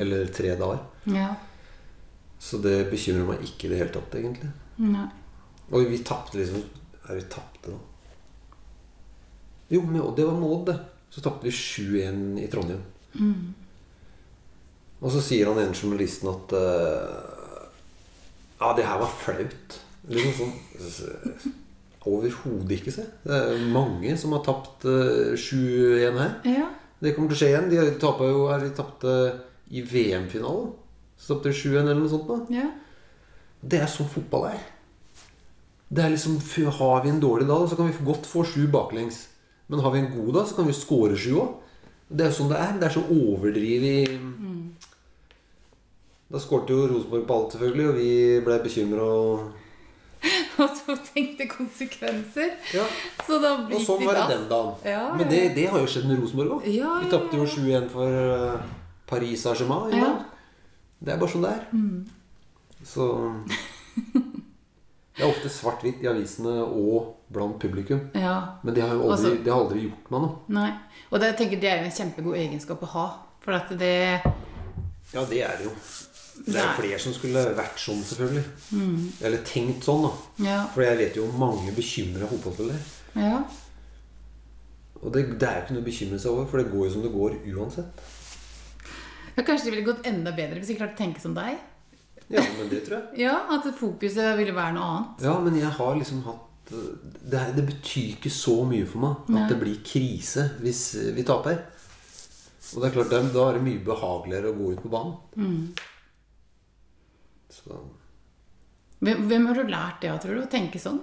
[0.00, 0.82] Eller tre dager.
[1.10, 1.30] Ja.
[2.40, 4.52] Så det bekymrer meg ikke i det hele tatt, egentlig.
[4.80, 5.08] Nei.
[5.70, 6.62] Og vi tapte liksom
[7.10, 7.78] Er vi tapte, nå?
[9.70, 10.78] Jo, men det var Maud, det.
[11.10, 12.82] Så tapte vi 7-1 i Trondheim.
[15.00, 17.39] Og så sier han ene journalisten at eh,
[18.60, 19.80] Ja, det her var flaut.
[20.10, 21.56] Liksom sånn
[22.08, 23.04] Overhodet ikke, se.
[23.26, 26.30] Det er mange som har tapt eh, 7-1 her.
[26.48, 26.68] Ja.
[27.00, 27.68] Det kommer til å skje igjen.
[27.72, 29.16] De tapte jo her, de tapte
[29.68, 30.70] i VM-finalen.
[31.20, 32.28] Så tapte de 7-1 eller noe sånt.
[32.28, 32.70] da ja.
[33.60, 34.62] det er sånn fotball er.
[35.90, 36.38] Det er liksom,
[36.78, 39.26] Har vi en dårlig dag, så kan vi godt få sju baklengs.
[39.68, 41.58] Men har vi en god dag, så kan vi score sju òg.
[42.08, 42.78] Det er sånn det er.
[42.80, 44.16] Det er så overdrevet
[46.30, 48.10] Da skårte jo Rosenborg på alt, selvfølgelig, og vi
[48.46, 49.02] ble bekymra.
[49.02, 49.50] Og
[50.60, 52.50] og så tenkte konsekvenser.
[52.76, 52.82] Ja.
[53.26, 54.74] Så da blir Og sånn var det den dagen.
[54.84, 56.66] Ja, Men det, det har jo skjedd med Rosenborg òg.
[56.68, 58.58] Ja, Vi tapte jo 7-1 for eh,
[59.08, 59.94] Paris Saint-Germain.
[59.96, 60.10] Ja.
[61.00, 61.62] Det er bare sånn det er.
[62.84, 63.06] Så
[65.16, 68.04] Det er ofte svart-hvitt i avisene og blant publikum.
[68.16, 68.36] Ja.
[68.64, 70.36] Men det har jo aldri, Altså- det har aldri gjort meg noe.
[70.60, 70.68] Nei.
[71.10, 73.06] Og det, jeg tenker det er jo en kjempegod egenskap å ha.
[73.44, 74.20] For at det
[75.12, 75.72] Ja, det er det jo.
[76.46, 78.44] Det er flere som skulle vært sånn, selvfølgelig.
[79.22, 80.12] Eller tenkt sånn, da.
[80.46, 80.60] Ja.
[80.74, 82.80] For jeg vet jo mange bekymra fotballspillere.
[83.20, 83.42] ja.
[85.00, 86.90] Og det, det er jo ikke noe å bekymre seg over, for det går jo
[86.92, 88.00] som det går uansett.
[89.36, 91.56] Ja, Kanskje det ville gått enda bedre hvis de klarte å tenke som deg?
[92.28, 93.06] Ja, men det tror jeg.
[93.24, 95.24] Ja, At fokuset ville være noe annet.
[95.24, 99.16] Ja, men jeg har liksom hatt Det, er- det betyr ikke så mye for meg
[99.24, 99.46] at Nei.
[99.50, 100.82] det blir krise hvis
[101.16, 101.62] vi taper.
[102.76, 105.72] Og det er klart, da er det mye behageligere å gå ut på banen.
[107.50, 107.76] Så
[109.00, 110.42] Hvem, har du lært det av, tror du?
[110.44, 110.98] Å tenke sånn?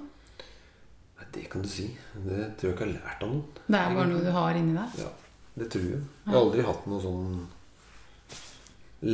[1.17, 1.87] Nei, det kan du si.
[2.13, 3.45] Det tror jeg ikke jeg har lært av noen.
[3.65, 4.99] Det er bare noe du har inni deg?
[5.01, 5.09] Ja,
[5.57, 6.01] det tror jeg.
[6.27, 7.31] Jeg har aldri hatt noen sånn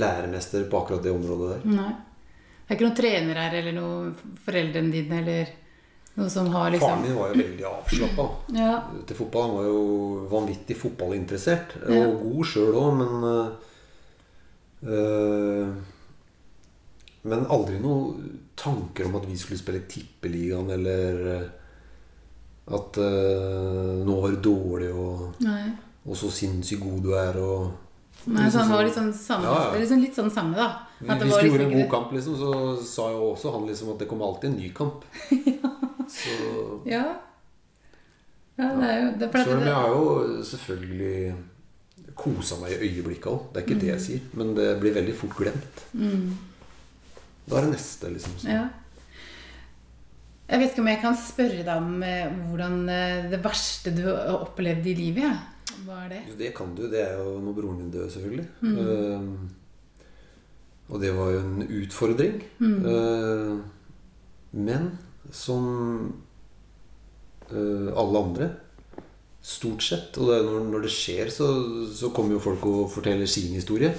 [0.04, 1.62] læremester på akkurat det området der.
[1.78, 1.92] Nei.
[2.64, 5.50] Det er ikke noen trener her, eller noen foreldrene dine, eller
[6.18, 8.26] noe som har liksom Faren min var jo veldig avslappa
[8.62, 8.76] Ja.
[9.10, 9.48] til fotball.
[9.48, 9.80] Han var jo
[10.32, 11.76] vanvittig fotballinteressert.
[11.88, 12.04] Ja.
[12.08, 13.12] Og god sjøl òg, men
[14.92, 15.68] øh,
[17.24, 21.46] Men aldri noen tanker om at vi skulle spille Tippeligaen, eller øh,
[22.74, 25.46] at uh, nå var du dårlig, og,
[26.04, 27.72] og så sinnssykt god du er, og
[28.24, 29.80] Nei, så han var liksom samme, Ja, ja.
[29.82, 30.68] Liksom litt sånn samme, da.
[31.04, 32.52] At Hvis du liksom gjorde en god kamp, liksom, så
[32.88, 35.04] sa jo også han liksom at det kommer alltid en ny kamp.
[36.14, 36.38] Så
[36.88, 37.04] Ja.
[38.60, 41.36] ja det er jo det, er Selv om jeg har jo selvfølgelig
[42.16, 43.46] kosa meg i øyeblikket òg.
[43.52, 44.26] Det er ikke det jeg sier.
[44.40, 45.84] Men det blir veldig fort glemt.
[47.50, 48.40] Da er det neste, liksom.
[48.48, 48.68] ja.
[50.44, 54.04] Jeg vet ikke om jeg kan spørre deg om eh, hvordan eh, det verste du
[54.06, 55.24] har opplevd i livet.
[55.26, 55.38] Ja.
[55.84, 56.22] Hva er det?
[56.30, 56.84] Jo, det kan du.
[56.92, 58.46] Det er jo når broren min døde, selvfølgelig.
[58.70, 59.32] Ehm,
[60.92, 62.44] og det var jo en utfordring.
[62.62, 63.64] Ehm,
[64.54, 64.92] men
[65.34, 65.64] som
[67.50, 68.52] uh, alle andre
[69.44, 70.16] Stort sett.
[70.22, 71.48] Og det når, når det skjer, så,
[71.92, 73.90] så kommer jo folk og forteller sin historie.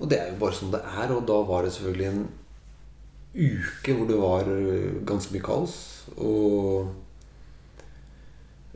[0.00, 1.12] Og det er jo bare sånn det er.
[1.14, 2.24] Og da var det selvfølgelig en
[3.34, 5.74] uke hvor det var eh, ganske mye kaos.
[6.18, 6.90] Og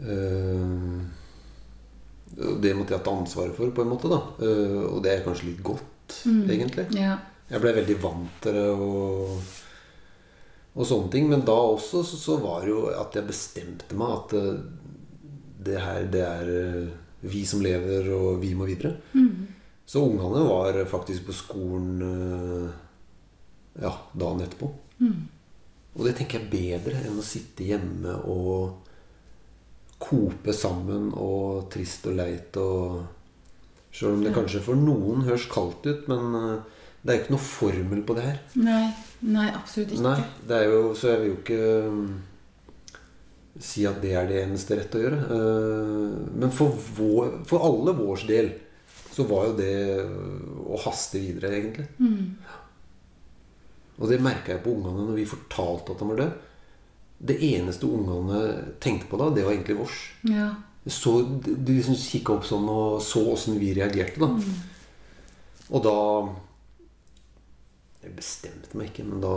[0.03, 1.03] øh,
[2.63, 4.11] det måtte jeg ta ansvaret for, på en måte.
[4.11, 6.89] da Eh, Og det er kanskje litt godt, egentlig.
[6.99, 7.19] Ja.
[7.51, 9.35] Jeg ble veldig vant til det og,
[10.75, 11.29] og sånne ting.
[11.31, 14.37] Men da også så, så var det jo at jeg bestemte meg at
[15.65, 16.49] det her, det er
[17.25, 18.97] vi som lever, og vi må videre.
[19.87, 22.03] Så ungene var faktisk på skolen
[23.81, 24.71] ja, dagen etterpå.
[25.95, 28.81] Og det tenker jeg er bedre enn å sitte hjemme og
[30.03, 33.05] kope sammen og trist og leit og
[33.95, 37.35] Sjøl om det kanskje for noen høres kaldt ut, men eh, det er jo ikke
[37.37, 38.41] noe formel på det her.
[38.59, 38.89] Nei,
[39.23, 40.03] nei, absolutt ikke.
[40.03, 42.01] Nei, det er jo, Så jeg vil jo ikke um,
[43.63, 45.21] si at det er det eneste rette å gjøre.
[45.37, 48.51] Eh, Men for, vår, for alle vårs del
[49.15, 49.77] så var jo det
[50.67, 51.87] å haste videre, egentlig.
[54.01, 56.33] Og det merka jeg på ungene når vi fortalte at han var død.
[57.25, 58.41] Det eneste ungene
[58.83, 59.99] tenkte på da, det var egentlig vårs.
[60.29, 60.49] Ja.
[60.85, 64.29] Så de liksom kikka opp sånn og så åssen vi reagerte, da.
[65.71, 65.95] Og da
[68.05, 69.31] Jeg bestemte meg ikke, men da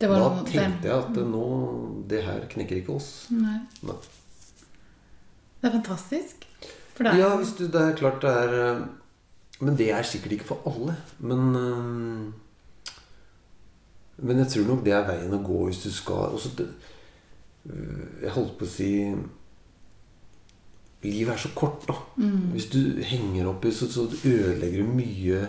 [0.00, 1.44] Det var Da noe- tenkte jeg at nå
[2.08, 3.26] Det her knekker ikke oss.
[3.30, 3.60] Nei.
[3.86, 3.94] Nei.
[5.62, 6.46] Det er fantastisk.
[6.96, 8.88] For det er Ja, hvis du, det er klart det er
[9.62, 10.96] Men det er sikkert ikke for alle.
[11.22, 12.32] Men øh,
[14.22, 16.66] Men jeg tror nok det er veien å gå hvis du skal også det,
[17.70, 18.90] øh, Jeg holdt på å si
[21.02, 21.96] Livet er så kort, da.
[22.54, 25.40] Hvis du henger opp i så, så ødelegger du mye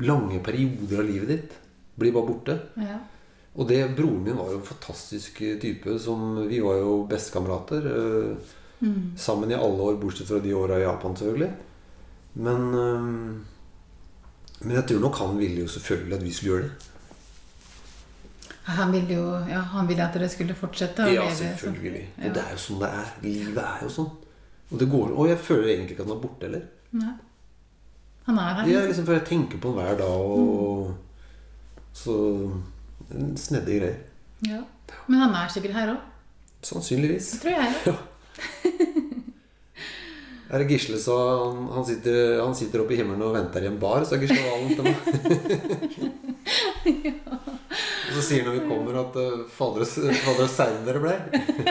[0.00, 1.58] lange perioder av livet ditt.
[2.00, 2.54] Blir bare borte.
[2.80, 2.96] ja.
[3.54, 5.92] Og det, broren min var jo en fantastisk type.
[6.02, 7.84] Som, vi var jo bestekamerater.
[7.92, 8.54] Eh,
[9.16, 11.52] Sammen i alle år, bortsett fra de åra i Japan, selvfølgelig.
[12.34, 13.04] Men, eh,
[14.64, 16.90] men jeg tror nok han ville jo selvfølgelig at vi skulle gjøre det.
[18.64, 22.04] Han ville jo ja, han ville at dere skulle fortsette å Ja, leve selvfølgelig.
[22.16, 22.28] Ja.
[22.28, 23.10] Og det er jo sånn det er.
[23.26, 24.10] Livet er jo sånn.
[24.70, 26.64] Og, det går, og jeg føler egentlig ikke at han er borte heller.
[26.96, 27.12] Nei.
[28.24, 28.70] Han er her.
[28.72, 30.94] Er liksom For jeg tenker på han hver dag, og
[31.94, 32.16] så
[33.36, 33.98] Snedde greier.
[34.48, 34.62] Ja.
[35.06, 36.00] Men han er sikkert her òg.
[36.64, 37.34] Sannsynligvis.
[37.34, 37.74] Det tror jeg.
[37.84, 37.96] Ja.
[40.54, 43.70] Er det Gisle så han, han, sitter, han sitter oppe i himmelen og venter i
[43.72, 44.94] en bar, sa Gisle Valen til meg.
[48.14, 51.14] Og så sier han når vi kommer at uh, fader og seine dere ble.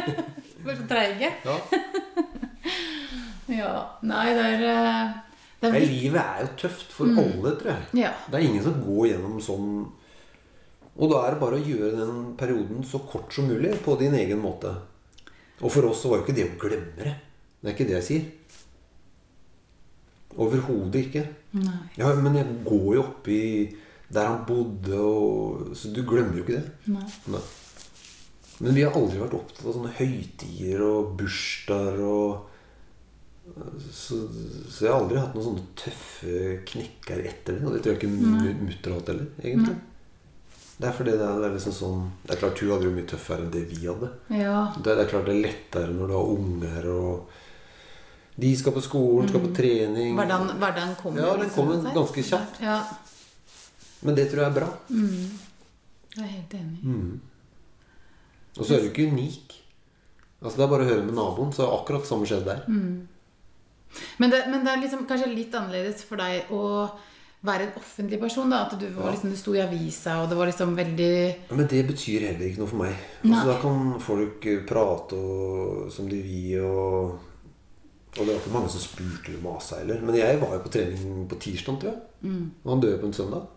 [0.66, 1.30] Bare så treige.
[1.48, 1.58] Ja.
[3.54, 4.00] Ja.
[4.08, 5.10] Nei, det er eh,
[5.60, 8.00] Det er livet er jo tøft for alle, tror jeg.
[8.00, 8.14] Ja.
[8.32, 9.68] Det er ingen som går gjennom sånn
[10.96, 14.16] Og da er det bare å gjøre den perioden så kort som mulig på din
[14.16, 14.72] egen måte.
[15.60, 17.14] Og for oss så var jo ikke det å glemme det.
[17.60, 18.26] Det er ikke det jeg sier.
[20.42, 21.26] Overhodet ikke.
[21.60, 21.80] Nei.
[22.00, 23.42] Ja, men jeg går jo oppi
[24.14, 26.94] der han bodde, og Så du glemmer jo ikke det.
[26.94, 27.06] Nei.
[27.34, 27.44] Nei.
[28.64, 32.50] Men vi har aldri vært opptatt av sånne høytider og bursdager og
[33.92, 34.16] så,
[34.72, 37.66] så jeg har aldri hatt noen sånne tøffe knekker etter det.
[37.66, 39.76] Og det tror jeg ikke mutter har hatt heller, egentlig.
[40.74, 42.94] Det er fordi det er, det er liksom sånn Det er klart hun hadde jo
[42.96, 44.10] mye tøffere enn det vi hadde.
[44.34, 44.56] Ja.
[44.78, 47.36] Det er, det er klart det er lettere når du har unger og
[48.36, 50.16] De skal på skolen, skal på trening.
[50.18, 52.62] Hverdagen, hverdagen kommer Ja, den kommer liksom, ganske kjapt.
[52.64, 52.80] Ja.
[54.02, 54.70] Men det tror jeg er bra.
[54.90, 56.80] Jeg er helt enig.
[56.84, 57.22] Mm.
[58.58, 59.56] Og så er du ikke unik.
[60.44, 62.66] Altså Det er bare å høre med naboen, så akkurat akkurat samme skjedde der.
[64.18, 66.64] Men det, men det er liksom kanskje litt annerledes for deg å
[67.44, 68.50] være en offentlig person.
[68.50, 71.14] da, At du, var liksom, du sto i avisa, og det var liksom veldig
[71.50, 73.06] Ja, Men det betyr heller ikke noe for meg.
[73.24, 77.33] Altså, da kan folk prate og, som de vil, og,
[78.14, 80.02] og det var ikke mange som spurte eller masa heller.
[80.06, 82.02] Men jeg var jo på trening på tirsdag, tror jeg.
[82.64, 83.48] Og han døde på en søndag.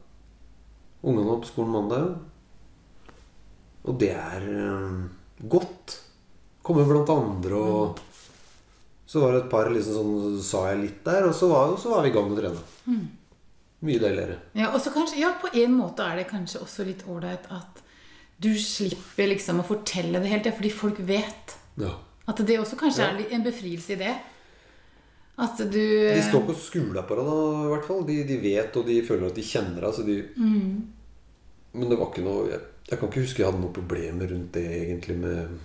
[1.07, 2.07] Ungene var på skolen mandag.
[3.87, 5.99] Og det er eh, godt.
[6.67, 8.01] Komme blant andre og
[9.07, 11.93] Så var det et par liksom sånn Sa jeg litt der, og så var, så
[11.93, 12.97] var vi i gang med å trene.
[13.87, 14.39] Mye deiligere.
[14.59, 17.83] Ja, og så kanskje, ja, på en måte er det kanskje også litt ålreit at
[18.43, 21.55] du slipper liksom å fortelle det helt, ja, fordi folk vet.
[21.81, 21.93] Ja.
[22.27, 23.13] At det også kanskje Ja.
[23.15, 24.17] er en befrielse i det.
[25.39, 28.05] At du De står ikke og skuler på deg, da, i hvert fall.
[28.09, 29.93] De, de vet, og de føler at de kjenner deg.
[29.99, 30.15] Så de...
[31.77, 34.55] Men det var ikke noe jeg, jeg kan ikke huske jeg hadde noen problemer rundt
[34.57, 35.59] det egentlig med,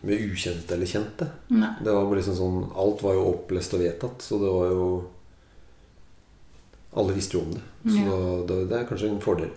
[0.00, 1.28] med ukjente eller kjente.
[1.52, 1.74] Nei.
[1.84, 4.86] Det var bare liksom sånn Alt var jo opplest og vedtatt, så det var jo
[6.96, 7.64] Alle visste jo om det.
[7.84, 8.08] Så Ja.
[8.08, 8.18] da,
[8.48, 9.52] da, det er kanskje en fordel.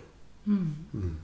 [0.49, 1.15] Men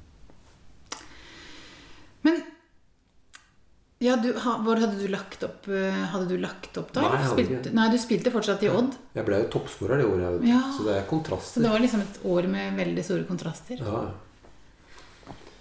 [4.03, 7.05] ja, du, ha, hvor hadde du lagt opp eh, Hadde du lagt opp da?
[7.13, 8.97] Nei, spilte, nei, du spilte fortsatt i Odd.
[9.15, 10.43] Jeg ble jo toppskårer det året.
[10.43, 10.59] Ja.
[10.75, 11.61] så det er kontraster.
[11.61, 13.79] Så det var liksom et år med veldig store kontraster.
[13.79, 14.01] Ja.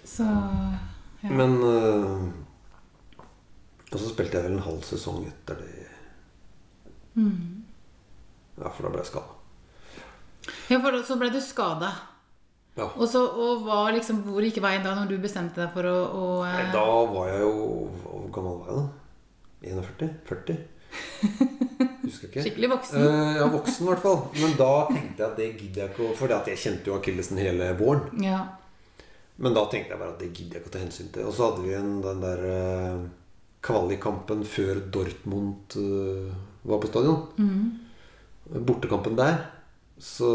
[0.05, 1.31] Så ja.
[1.31, 2.27] Men øh,
[3.89, 5.87] Og så spilte jeg vel en halv sesong etter det.
[7.15, 7.63] Mm.
[8.59, 9.31] Ja, for da ble jeg skada.
[10.73, 11.93] ja, for så ble du skada.
[12.75, 12.89] Ja.
[12.91, 15.95] Og, så, og hva liksom, hvor gikk veien da, når du bestemte deg for å,
[16.11, 17.53] å eh, Nei, da var jeg jo
[18.01, 18.87] Hvor gammel var jeg da?
[19.65, 20.09] 41?
[20.27, 20.57] 40?
[22.03, 22.43] Husker ikke.
[22.45, 22.99] Skikkelig voksen.
[23.01, 24.19] Eh, ja, voksen i hvert fall.
[24.37, 27.41] Men da tenkte jeg at det gidder jeg ikke å For jeg kjente jo akillesen
[27.41, 28.11] hele våren.
[28.23, 28.43] Ja.
[29.41, 31.27] Men da tenkte jeg bare at det gidder jeg ikke å ta hensyn til.
[31.27, 33.01] Og så hadde vi en, den der eh,
[33.65, 36.29] kvalikkampen før Dortmund eh,
[36.67, 37.25] var på stadion.
[37.39, 38.61] Mm.
[38.67, 39.41] Bortekampen der.
[39.99, 40.29] Så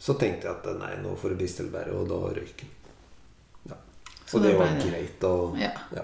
[0.00, 2.70] Så tenkte jeg at nei, nå får det bli stille og da røyk den.
[3.68, 3.76] Ja.
[4.26, 5.24] Så Og det var det- greit.
[5.28, 5.70] Og, Ja.
[5.94, 6.02] ja.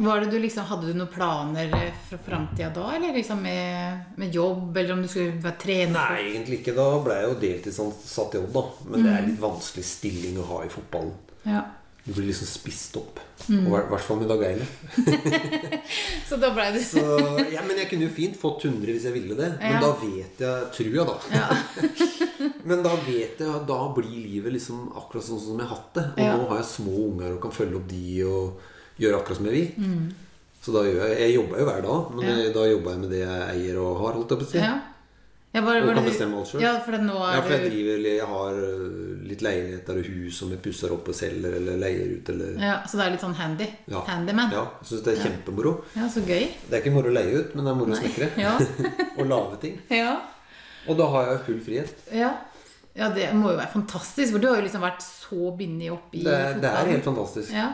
[0.00, 4.04] Var det du liksom, hadde du noen planer eh, for framtida da, eller liksom med,
[4.16, 6.12] med jobb, eller om du skulle være trener?
[6.12, 6.74] Nei, egentlig ikke.
[6.76, 8.62] Da ble jeg jo deltidsansatt i jobb, da.
[8.84, 9.26] Men det er Mm.
[9.32, 11.14] litt vanskelig stilling å ha i fotballen.
[11.44, 11.64] Ja.
[12.06, 13.18] Du blir liksom spist opp.
[13.48, 13.66] Mm.
[13.66, 14.68] Og I hvert fall med Dag Eiler.
[16.28, 17.02] Så da ble du Så,
[17.52, 19.50] ja, men jeg kunne jo fint fått 100 hvis jeg ville det.
[19.58, 19.80] Men Ja.
[19.80, 21.18] da vet jeg Tror jeg, da.
[22.68, 25.94] Men da vet jeg at da blir livet liksom akkurat sånn som jeg har hatt
[25.98, 26.06] det.
[26.16, 26.36] Og Ja.
[26.36, 28.60] nå har jeg små unger og kan følge opp de og
[29.00, 29.86] gjøre akkurat som jeg vil.
[29.86, 30.08] Mm.
[30.60, 32.36] Så da gjør jeg Jeg jobber jo hver dag, men Ja.
[32.42, 34.12] jeg, da jobber jeg med det jeg eier og har.
[34.18, 34.58] holdt jeg på å si.
[34.58, 34.80] ja.
[35.54, 36.62] ja bare, Og kan bestemme alt selv.
[36.62, 40.60] Ja, for Ja, for jeg driver Jeg har øh, litt leiligheter og hus som jeg
[40.62, 42.28] pusser opp og selger eller leier ut.
[42.28, 43.66] Eller, ja, Så det er litt sånn handy?
[43.88, 44.00] Ja.
[44.04, 44.50] Handyman?
[44.52, 45.84] ja, jeg syns det er kjempemoro.
[45.96, 46.48] Ja, så gøy.
[46.68, 48.28] Det er ikke moro å leie ut, men det er moro å snekre.
[48.36, 48.58] Ja.
[49.18, 49.80] og lage ting.
[49.90, 50.20] ja.
[50.88, 51.94] Og da har jeg full frihet.
[52.12, 52.34] ja.
[52.98, 56.16] Ja, det må jo være fantastisk, for du har jo liksom vært så bindet opp
[56.18, 57.52] i Det er, det er helt fantastisk.
[57.54, 57.68] Ja.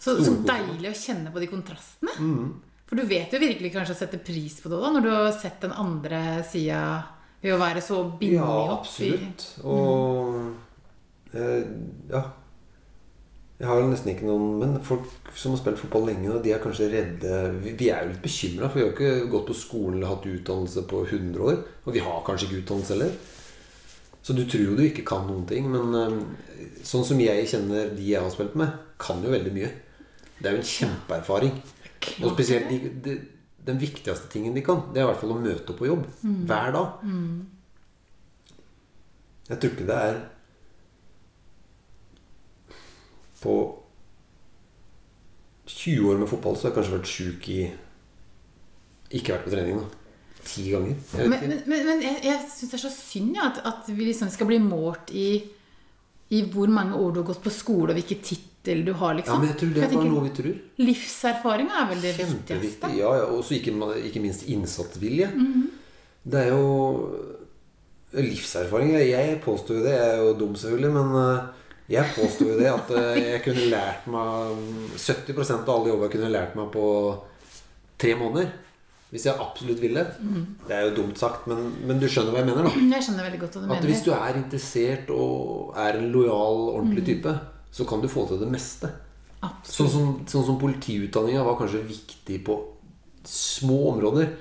[0.00, 2.14] Så, så deilig å kjenne på de kontrastene.
[2.16, 2.48] Mm.
[2.86, 5.28] For du vet jo virkelig kanskje å sette pris på det da, når du har
[5.34, 6.80] sett den andre sida
[7.42, 9.46] ved å være så bindet Ja, opp i absolutt.
[9.66, 11.70] Og eh,
[12.12, 12.24] ja.
[13.56, 16.52] Jeg har jo nesten ikke noen Men folk som har spilt fotball lenge, og de
[16.52, 19.56] er kanskje redde Vi, vi er jo litt bekymra, for vi har ikke gått på
[19.56, 21.62] skolen eller hatt utdannelse på 100 år.
[21.86, 23.16] Og vi har kanskje ikke utdannelse heller.
[24.26, 25.68] Så du tror jo du ikke kan noen ting.
[25.70, 29.70] Men eh, sånn som jeg kjenner de jeg har spilt med, kan jo veldig mye.
[30.40, 31.54] Det er jo en kjempeerfaring.
[32.24, 33.14] Og spesielt de, de,
[33.66, 36.08] den viktigste tingen de kan, det er i hvert fall å møte opp på jobb.
[36.50, 36.96] Hver dag.
[39.46, 40.16] Jeg tror ikke det er
[43.38, 43.52] På
[45.70, 47.58] 20 år med fotball så har jeg kanskje vært sjuk i
[49.14, 50.05] Ikke vært på trening, da.
[50.46, 50.96] Ti ganger.
[51.18, 53.88] Jeg Men, men, men, men jeg, jeg syns det er så synd ja, at, at
[53.90, 55.30] vi liksom skal bli målt i,
[56.34, 59.14] i hvor mange år du har gått på skole, og hvilken tittel du har.
[59.14, 59.42] Ja, liksom.
[59.42, 60.60] men jeg tror det er bare noe vi tror.
[60.82, 62.92] Livserfaringa er vel det viktigste.
[62.98, 63.26] Ja, ja.
[63.34, 63.74] Og så ikke,
[64.06, 65.32] ikke minst innsatsvilje.
[65.34, 65.66] Mhm.
[66.26, 66.70] Det er jo
[68.16, 68.96] livserfaring.
[68.98, 69.94] Jeg påstår jo det.
[69.94, 71.66] Jeg er jo dum, selvfølgelig, men eh,
[71.96, 74.62] jeg påstår jo det at eh, jeg kunne lært meg
[74.98, 76.86] 70% av alle jobber jeg kunne lært meg på
[78.02, 78.50] tre måneder.
[79.14, 80.02] Hvis jeg absolutt ville.
[80.18, 80.46] Mm.
[80.66, 82.86] Det er jo dumt sagt, men, men du skjønner hva jeg mener, da.
[82.96, 83.90] Jeg skjønner veldig godt hva du At mener.
[83.92, 87.10] hvis du er interessert og er en lojal, ordentlig mm.
[87.12, 87.34] type,
[87.78, 88.90] så kan du få til det meste.
[89.46, 89.76] Absolutt.
[89.76, 92.58] Sånn som, sånn som politiutdanninga var kanskje viktig på
[93.30, 94.34] små områder.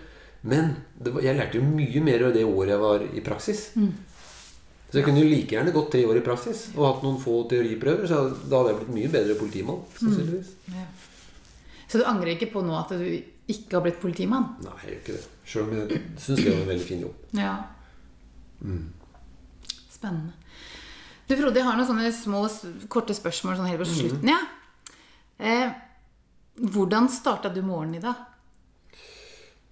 [0.46, 3.64] Men det var, jeg lærte jo mye mer av det året jeg var i praksis.
[3.76, 7.42] Så jeg kunne jo like gjerne gått tre år i praksis og hatt noen få
[7.52, 8.06] teoriprøver.
[8.10, 9.82] Så da hadde jeg blitt mye bedre politimann.
[10.00, 10.54] sannsynligvis.
[10.74, 10.86] Ja.
[11.90, 13.08] Så du angrer ikke på nå at du
[13.52, 14.52] ikke har blitt politimann?
[14.66, 15.24] Nei, jeg gjør ikke det.
[15.46, 17.26] Sjøl om jeg syns det var en veldig fin jobb.
[17.38, 17.56] Ja.
[19.94, 20.34] Spennende.
[21.26, 22.44] Du Frode, jeg har noen sånne små,
[22.94, 24.30] korte spørsmål sånn helt på slutten.
[24.30, 24.40] Ja.
[25.42, 25.74] Eh,
[26.72, 28.22] hvordan starta du morgenen i dag?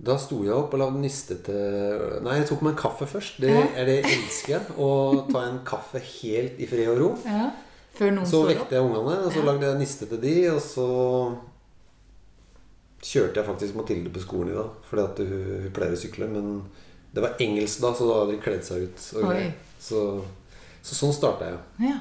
[0.04, 3.38] Da sto jeg opp og lagde niste til Nei, jeg tok meg en kaffe først.
[3.40, 4.66] Det er det jeg elsker.
[4.76, 4.90] Å
[5.30, 7.12] ta en kaffe helt i fred og ro.
[7.24, 7.52] Ja.
[7.94, 10.88] Før noen Så vekte jeg ungene, og så lagde jeg niste til de, og så
[13.04, 14.70] kjørte jeg faktisk Mathilde på skolen i dag.
[14.90, 16.50] Fordi at hun, hun pleier å sykle, men
[17.14, 19.04] det var engelsk da, så da hadde de kledd seg ut.
[19.84, 20.04] Så
[20.84, 21.60] Så sånn starta jeg.
[21.92, 22.00] Ja.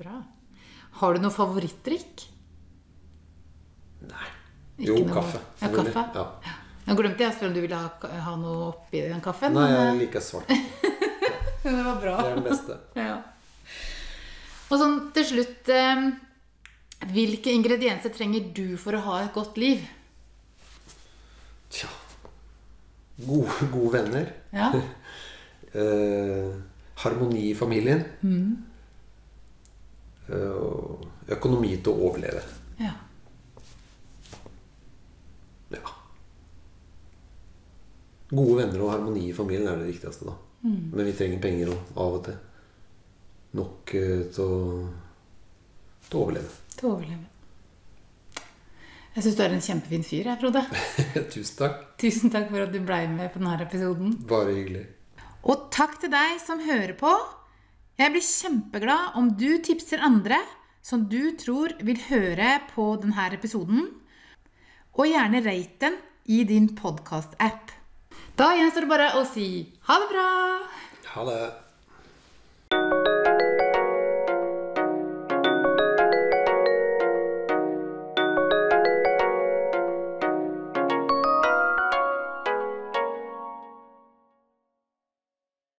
[0.00, 0.18] Bra.
[1.00, 2.26] Har du noe favorittdrikk?
[4.08, 4.26] Nei.
[4.80, 5.40] Ikke Jo, noe- kaffe.
[5.62, 6.04] Ja, kaffe.
[6.14, 6.56] Ja.
[6.90, 7.90] Jeg glemte jeg spør om du ville ha,
[8.24, 9.52] ha noe oppi den kaffen.
[9.54, 10.50] Nei, jeg liker svart.
[10.50, 10.62] eh,
[11.62, 12.16] det var bra.
[12.20, 12.78] Det er den beste.
[12.96, 13.18] Ja.
[14.70, 16.02] Og sånn til slutt eh,
[17.00, 19.80] Hvilke ingredienser trenger du for å ha et godt liv?
[21.72, 21.88] Tja
[23.20, 24.32] Gode, gode venner.
[24.56, 24.72] Ja.
[25.70, 26.54] Eh,
[26.98, 28.00] harmoni i familien.
[30.26, 32.40] Eh, økonomi til å overleve.
[32.80, 32.90] ja.
[35.70, 35.92] Ja.
[38.32, 40.34] Gode venner og harmoni i familien er det viktigste, da.
[40.66, 42.40] Men vi trenger penger òg, av og til.
[43.60, 44.58] Nok eh, til å,
[46.08, 46.50] til å overleve.
[46.76, 47.26] Til å overleve.
[49.10, 50.62] Jeg syns du er en kjempefin fyr, jeg, Frode.
[51.34, 51.80] Tusen takk.
[51.98, 54.14] Tusen takk for at du blei med på denne episoden.
[54.30, 54.84] Bare hyggelig.
[55.50, 57.10] Og takk til deg som hører på.
[58.00, 60.38] Jeg blir kjempeglad om du tipser andre
[60.86, 63.88] som du tror vil høre på denne episoden.
[64.96, 65.98] Og gjerne rate den
[66.30, 67.74] i din podkast-app.
[68.38, 69.48] Da gjenstår det bare å si
[69.88, 70.28] ha det bra!
[71.10, 71.42] Ha det.